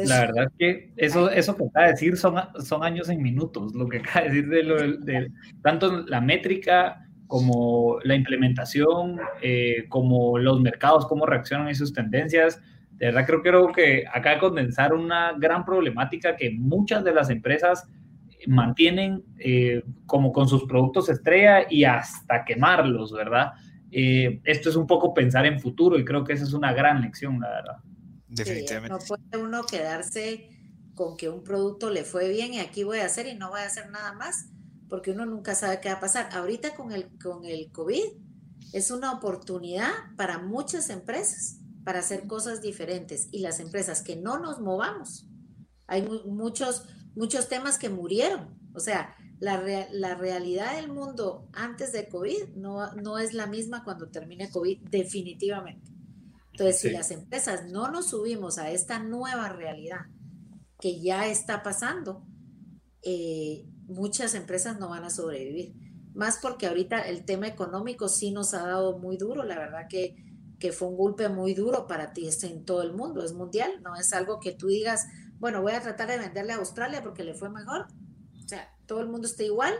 [0.06, 3.74] la verdad es que eso, eso que acaba de decir son, son años en minutos,
[3.76, 9.86] lo que acaba de decir de, lo, de tanto la métrica como la implementación, eh,
[9.90, 12.62] como los mercados, cómo reaccionan a sus tendencias.
[12.92, 17.30] De verdad creo, creo que acaba de condensar una gran problemática que muchas de las
[17.30, 17.88] empresas
[18.48, 23.54] mantienen eh, como con sus productos estrella y hasta quemarlos, ¿verdad?
[23.92, 27.02] Eh, esto es un poco pensar en futuro y creo que esa es una gran
[27.02, 27.78] lección, la verdad.
[28.28, 28.90] Definitivamente.
[28.90, 30.50] no puede uno quedarse
[30.94, 33.62] con que un producto le fue bien y aquí voy a hacer y no voy
[33.62, 34.50] a hacer nada más,
[34.90, 36.30] porque uno nunca sabe qué va a pasar.
[36.34, 38.04] Ahorita con el, con el COVID
[38.74, 44.40] es una oportunidad para muchas empresas para hacer cosas diferentes y las empresas que no
[44.40, 45.26] nos movamos.
[45.88, 46.86] Hay muchos,
[47.16, 48.60] muchos temas que murieron.
[48.74, 53.86] O sea, la, la realidad del mundo antes de COVID no, no es la misma
[53.86, 55.90] cuando termine COVID, definitivamente.
[56.52, 60.08] Entonces, si las empresas no nos subimos a esta nueva realidad
[60.82, 62.26] que ya está pasando,
[63.02, 65.74] eh, muchas empresas no van a sobrevivir.
[66.14, 70.16] Más porque ahorita el tema económico sí nos ha dado muy duro, la verdad que,
[70.60, 73.72] que fue un golpe muy duro para ti, es en todo el mundo, es mundial,
[73.84, 75.06] no es algo que tú digas,
[75.40, 77.88] bueno, voy a tratar de venderle a Australia porque le fue mejor.
[78.44, 79.74] O sea, todo el mundo está igual,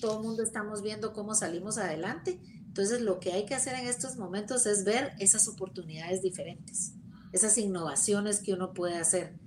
[0.00, 2.40] todo el mundo estamos viendo cómo salimos adelante
[2.74, 6.94] entonces, lo que hay que hacer en estos momentos es ver esas oportunidades diferentes,
[7.30, 9.38] esas innovaciones que uno puede hacer.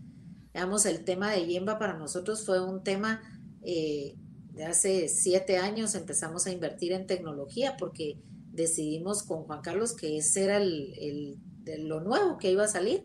[0.53, 3.21] Digamos, el tema de Yemba para nosotros fue un tema
[3.63, 4.15] eh,
[4.53, 8.19] de hace siete años empezamos a invertir en tecnología porque
[8.51, 11.37] decidimos con Juan Carlos que ese era el,
[11.79, 13.03] lo nuevo que iba a salir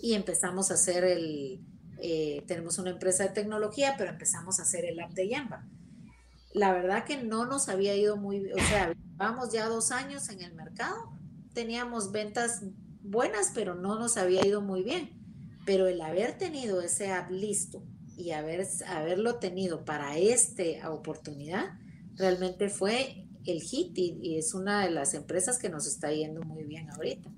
[0.00, 1.60] y empezamos a hacer el,
[2.00, 5.66] eh, tenemos una empresa de tecnología, pero empezamos a hacer el app de Yamba
[6.54, 10.28] la verdad que no nos había ido muy bien, o sea, vamos ya dos años
[10.28, 11.12] en el mercado,
[11.54, 12.62] teníamos ventas
[13.02, 15.18] buenas, pero no nos había ido muy bien.
[15.64, 17.84] Pero el haber tenido ese app listo
[18.16, 21.78] y haber, haberlo tenido para esta oportunidad,
[22.16, 26.64] realmente fue el hit y, es una de las empresas que nos está yendo muy
[26.64, 27.30] bien ahorita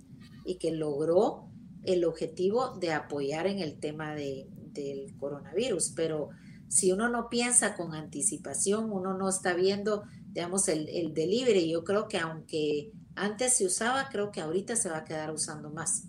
[0.44, 1.48] y que logró
[1.84, 5.92] el objetivo de apoyar en el tema de, del coronavirus.
[5.96, 6.30] Pero
[6.68, 11.70] si uno no piensa con anticipación, uno no está viendo, digamos, el, el delivery.
[11.70, 15.70] Yo creo que aunque antes se usaba, creo que ahorita se va a quedar usando
[15.70, 16.04] más.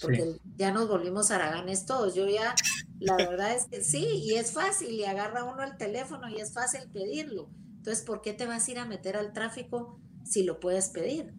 [0.00, 2.14] Porque ya nos volvimos haraganes todos.
[2.14, 2.54] Yo ya,
[2.98, 6.52] la verdad es que sí, y es fácil, y agarra uno el teléfono y es
[6.52, 7.50] fácil pedirlo.
[7.76, 11.34] Entonces, ¿por qué te vas a ir a meter al tráfico si lo puedes pedir?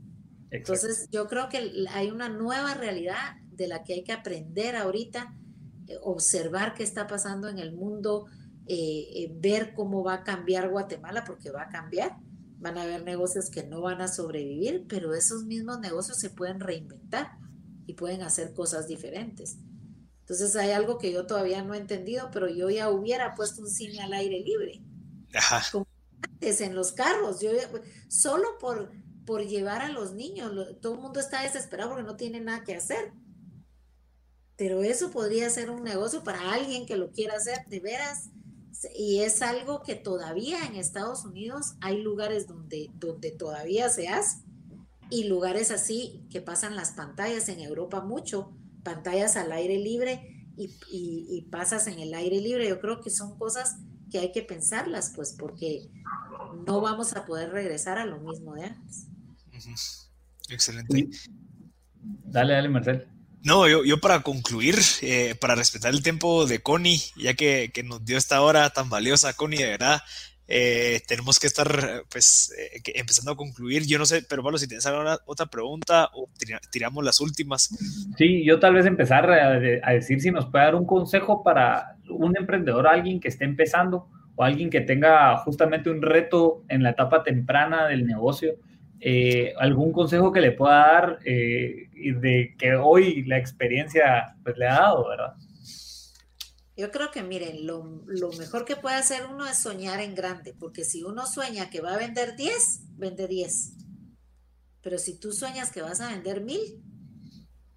[0.52, 5.36] Entonces, yo creo que hay una nueva realidad de la que hay que aprender ahorita,
[5.88, 8.28] eh, observar qué está pasando en el mundo,
[8.68, 12.18] eh, eh, ver cómo va a cambiar Guatemala, porque va a cambiar.
[12.60, 16.60] Van a haber negocios que no van a sobrevivir, pero esos mismos negocios se pueden
[16.60, 17.32] reinventar
[17.86, 19.58] y pueden hacer cosas diferentes.
[20.28, 23.70] Entonces hay algo que yo todavía no he entendido, pero yo ya hubiera puesto un
[23.70, 24.82] cine al aire libre.
[25.72, 25.88] Como
[26.22, 27.52] antes en los carros, yo
[28.10, 28.92] solo por,
[29.26, 30.52] por llevar a los niños,
[30.82, 33.14] todo el mundo está desesperado porque no tiene nada que hacer.
[34.58, 38.30] Pero eso podría ser un negocio para alguien que lo quiera hacer de veras.
[38.98, 44.40] Y es algo que todavía en Estados Unidos hay lugares donde, donde todavía se hace
[45.10, 48.52] y lugares así que pasan las pantallas en Europa mucho,
[48.88, 52.70] pantallas al aire libre y, pasas en el aire libre.
[52.70, 53.76] Yo creo que son cosas
[54.10, 55.90] que hay que pensarlas, pues, porque
[56.66, 59.08] no vamos a poder regresar a lo mismo de antes.
[60.50, 61.10] Excelente.
[62.00, 63.08] Dale, dale, Marcel.
[63.44, 67.84] No, yo, yo para concluir, eh, para respetar el tiempo de Connie, ya que, que,
[67.84, 70.02] nos dio esta hora tan valiosa, Connie, de verdad,
[70.50, 73.86] eh, tenemos que estar pues eh, empezando a concluir.
[73.86, 76.30] Yo no sé, pero Pablo, si tienes alguna otra pregunta o
[76.72, 77.70] tiramos las últimas.
[78.18, 82.38] Sí, yo tal vez empezar a, decir si nos puede dar un consejo para un
[82.38, 87.24] emprendedor, alguien que esté empezando o alguien que tenga justamente un reto en la etapa
[87.24, 88.56] temprana del negocio.
[89.00, 94.68] Eh, algún consejo que le pueda dar y de que hoy la experiencia pues, le
[94.68, 95.34] ha dado, ¿verdad?
[96.78, 97.84] Yo creo que, miren, lo,
[98.38, 101.96] mejor que puede hacer uno es soñar en grande, porque si uno sueña que va
[101.96, 103.74] a vender 10, vende 10.
[104.84, 106.84] Pero si tú sueñas que vas a vender mil,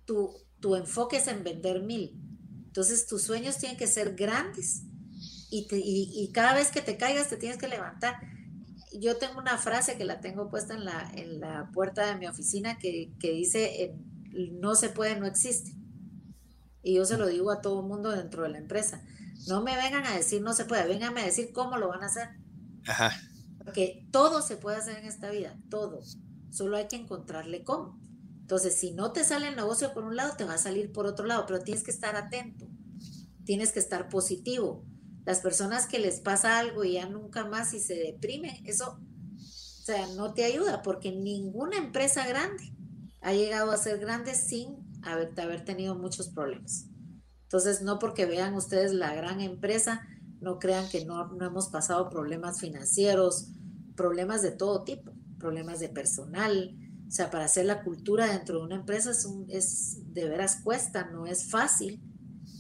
[0.04, 2.14] tu, tu enfoque es en vender mil.
[2.66, 4.82] Entonces tus sueños tienen que ser grandes
[5.50, 8.16] y, y, cada vez que te caigas te tienes que levantar.
[8.92, 12.26] Yo tengo una frase que la tengo puesta en la, en la puerta de mi
[12.26, 13.96] oficina que, que dice,
[14.52, 15.72] no se puede, no existe.
[16.82, 19.02] Y yo se lo digo a todo el mundo dentro de la empresa.
[19.46, 22.06] No me vengan a decir no se puede, vénganme a decir cómo lo van a
[22.06, 22.28] hacer.
[22.86, 23.12] Ajá.
[23.58, 26.00] Porque todo se puede hacer en esta vida, todo.
[26.50, 28.00] Solo hay que encontrarle cómo.
[28.40, 31.06] Entonces, si no te sale el negocio por un lado, te va a salir por
[31.06, 32.66] otro lado, pero tienes que estar atento,
[33.44, 34.84] tienes que estar positivo.
[35.24, 39.84] Las personas que les pasa algo y ya nunca más y se deprimen, eso, o
[39.84, 42.74] sea, no te ayuda porque ninguna empresa grande
[43.20, 46.86] ha llegado a ser grande sin haber, haber tenido muchos problemas.
[47.42, 50.02] Entonces, no porque vean ustedes la gran empresa,
[50.40, 53.48] no crean que no, no hemos pasado problemas financieros,
[53.96, 56.76] problemas de todo tipo, problemas de personal.
[57.06, 60.60] O sea, para hacer la cultura dentro de una empresa es, un, es de veras
[60.62, 62.00] cuesta, no es fácil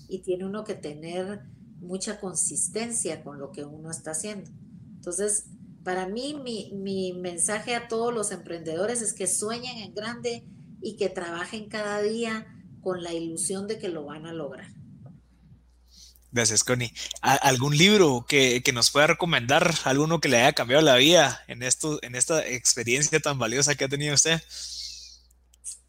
[0.08, 1.42] y tiene uno que tener
[1.78, 4.50] mucha consistencia con lo que uno está haciendo.
[4.96, 5.46] Entonces,
[5.84, 10.44] para mí, mi, mi mensaje a todos los emprendedores es que sueñen en grande,
[10.82, 12.46] y que trabajen cada día
[12.82, 14.72] con la ilusión de que lo van a lograr.
[16.32, 16.92] Gracias, Connie.
[17.22, 19.74] ¿Algún libro que, nos pueda recomendar?
[19.84, 23.84] ¿Alguno que le haya cambiado la vida en, esto, en esta experiencia tan valiosa que
[23.84, 24.40] ha tenido usted?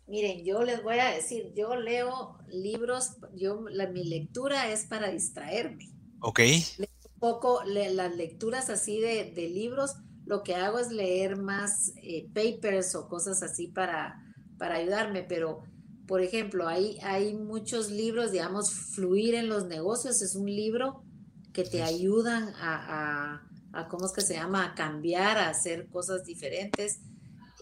[0.07, 3.61] Miren, yo les voy a decir, yo leo libros, yo
[3.93, 5.89] mi lectura es para distraerme.
[6.21, 6.39] Ok.
[6.79, 12.95] un poco las lecturas así de, libros, lo que hago es leer más eh, papers
[12.95, 14.30] o cosas así para,
[14.62, 15.64] para ayudarme, pero
[16.05, 21.03] por ejemplo, hay, hay muchos libros, digamos, Fluir en los negocios es un libro
[21.51, 23.41] que te ayudan a,
[23.74, 26.99] a, ¿cómo es que se llama?, a cambiar, a hacer cosas diferentes.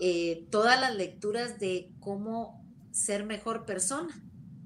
[0.01, 4.13] Eh, todas las lecturas de cómo ser mejor persona,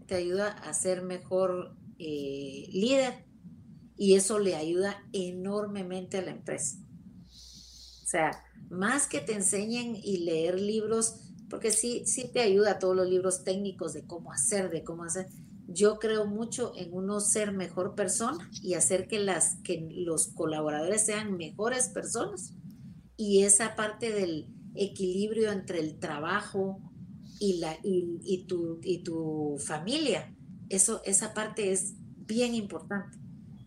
[0.07, 3.25] te ayuda a ser mejor eh, líder
[3.95, 6.77] y eso le ayuda enormemente a la empresa.
[7.27, 12.95] O sea, más que te enseñen y leer libros porque sí, sí te ayuda todos
[12.95, 15.27] los libros técnicos de cómo hacer, de cómo hacer.
[15.67, 21.05] Yo creo mucho en uno ser mejor persona y hacer que, las, que los colaboradores
[21.05, 22.53] sean mejores personas.
[23.17, 26.79] Y esa parte del equilibrio entre el trabajo
[27.39, 30.35] y, la, y, tu, y tu familia,
[30.69, 31.93] eso, esa parte es
[32.25, 33.17] bien importante.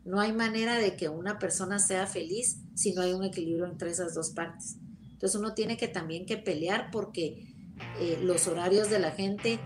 [0.05, 3.91] No hay manera de que una persona sea feliz si no hay un equilibrio entre
[3.91, 4.77] esas dos partes.
[5.13, 7.56] Entonces uno tiene que también que pelear porque
[8.01, 9.59] eh, los horarios de la gente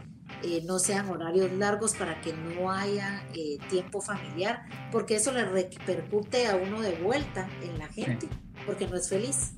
[0.43, 5.45] eh, no sean horarios largos para que no haya eh, tiempo familiar, porque eso le
[5.45, 8.29] repercute a uno de vuelta en la gente,
[8.65, 9.53] porque no es feliz.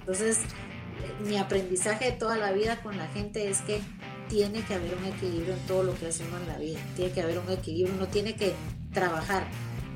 [0.00, 0.40] Entonces,
[1.24, 3.80] mi aprendizaje de toda la vida con la gente es que
[4.28, 7.12] tiene que haber un equilibrio en todo lo que hace uno en la vida, tiene
[7.12, 8.54] que haber un equilibrio, uno tiene que
[8.92, 9.46] trabajar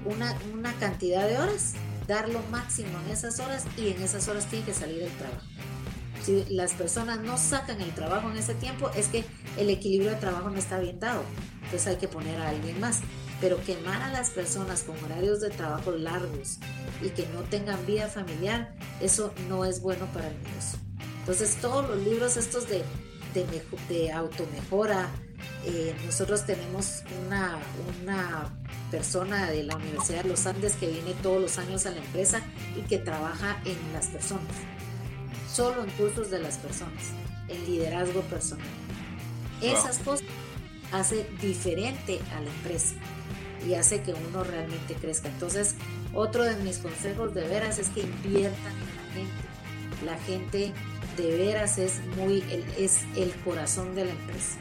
[0.04, 1.74] una, una cantidad de horas,
[2.06, 5.46] dar lo máximo en esas horas y en esas horas tiene que salir el trabajo.
[6.24, 9.24] Si las personas no sacan el trabajo en ese tiempo, es que
[9.56, 11.22] el equilibrio de trabajo no está bien dado.
[11.64, 13.00] Entonces hay que poner a alguien más.
[13.40, 16.58] Pero quemar a las personas con horarios de trabajo largos
[17.02, 20.78] y que no tengan vida familiar, eso no es bueno para el negocio.
[21.20, 22.84] Entonces todos los libros estos de,
[23.34, 23.46] de,
[23.88, 25.08] de automejora,
[25.64, 27.58] eh, nosotros tenemos una,
[28.02, 31.98] una persona de la Universidad de los Andes que viene todos los años a la
[31.98, 32.42] empresa
[32.76, 34.52] y que trabaja en las personas,
[35.52, 37.02] solo en cursos de las personas,
[37.48, 38.66] en liderazgo personal.
[39.60, 40.26] Esas cosas
[40.92, 42.94] hace diferente a la empresa
[43.66, 45.28] y hace que uno realmente crezca.
[45.28, 45.76] Entonces,
[46.14, 49.42] otro de mis consejos de veras es que inviertan en la gente.
[50.04, 50.72] La gente
[51.16, 52.42] de veras es muy
[52.78, 54.58] es el corazón de la empresa.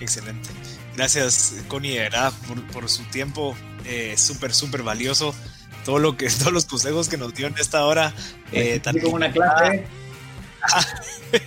[0.00, 0.50] Excelente.
[0.94, 2.32] Gracias, Connie, de verdad,
[2.72, 3.56] por, su tiempo.
[3.84, 5.34] Eh, súper, súper valioso.
[5.84, 8.12] Todo lo que, todos los consejos que nos dio en esta hora.
[8.52, 9.86] Eh, como una clase.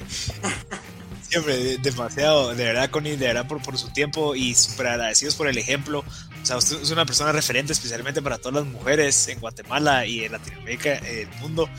[1.29, 5.47] Siempre, demasiado, de verdad, Connie, de verdad por, por su tiempo y súper agradecidos por
[5.47, 5.99] el ejemplo.
[5.99, 10.25] O sea, usted es una persona referente especialmente para todas las mujeres en Guatemala y
[10.25, 11.69] en Latinoamérica, en el mundo.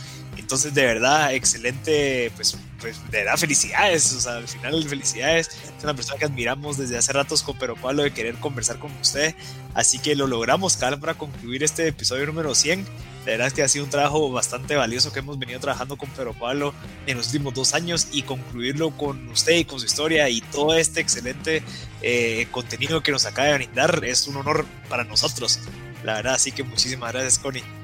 [0.43, 4.13] Entonces, de verdad, excelente, pues, pues de verdad, felicidades.
[4.13, 5.49] O sea, al final, felicidades.
[5.49, 8.93] Es una persona que admiramos desde hace ratos con Pero Pablo de querer conversar con
[9.01, 9.35] usted.
[9.73, 12.85] Así que lo logramos, Carl, para concluir este episodio número 100.
[13.25, 16.11] La verdad es que ha sido un trabajo bastante valioso que hemos venido trabajando con
[16.17, 16.75] Pero Pablo
[17.07, 20.75] en los últimos dos años y concluirlo con usted y con su historia y todo
[20.75, 21.63] este excelente
[22.03, 25.61] eh, contenido que nos acaba de brindar es un honor para nosotros.
[26.03, 27.82] La verdad, así que muchísimas gracias, Connie.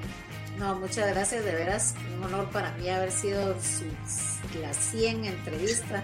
[0.59, 3.54] No, muchas gracias, de veras, un honor para mí haber sido
[4.61, 6.02] las 100 entrevistas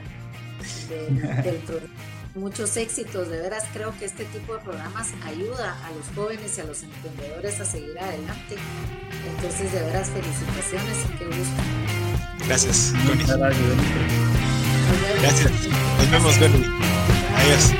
[0.89, 1.95] del programa.
[2.37, 6.61] Muchos éxitos, de veras creo que este tipo de programas ayuda a los jóvenes y
[6.63, 8.57] a los emprendedores a seguir adelante.
[9.37, 11.63] Entonces, de veras, felicitaciones y qué gusto.
[12.47, 13.25] Gracias, Connie.
[15.21, 15.53] Gracias.
[15.99, 16.67] Nos vemos, Connie.
[17.37, 17.73] Adiós.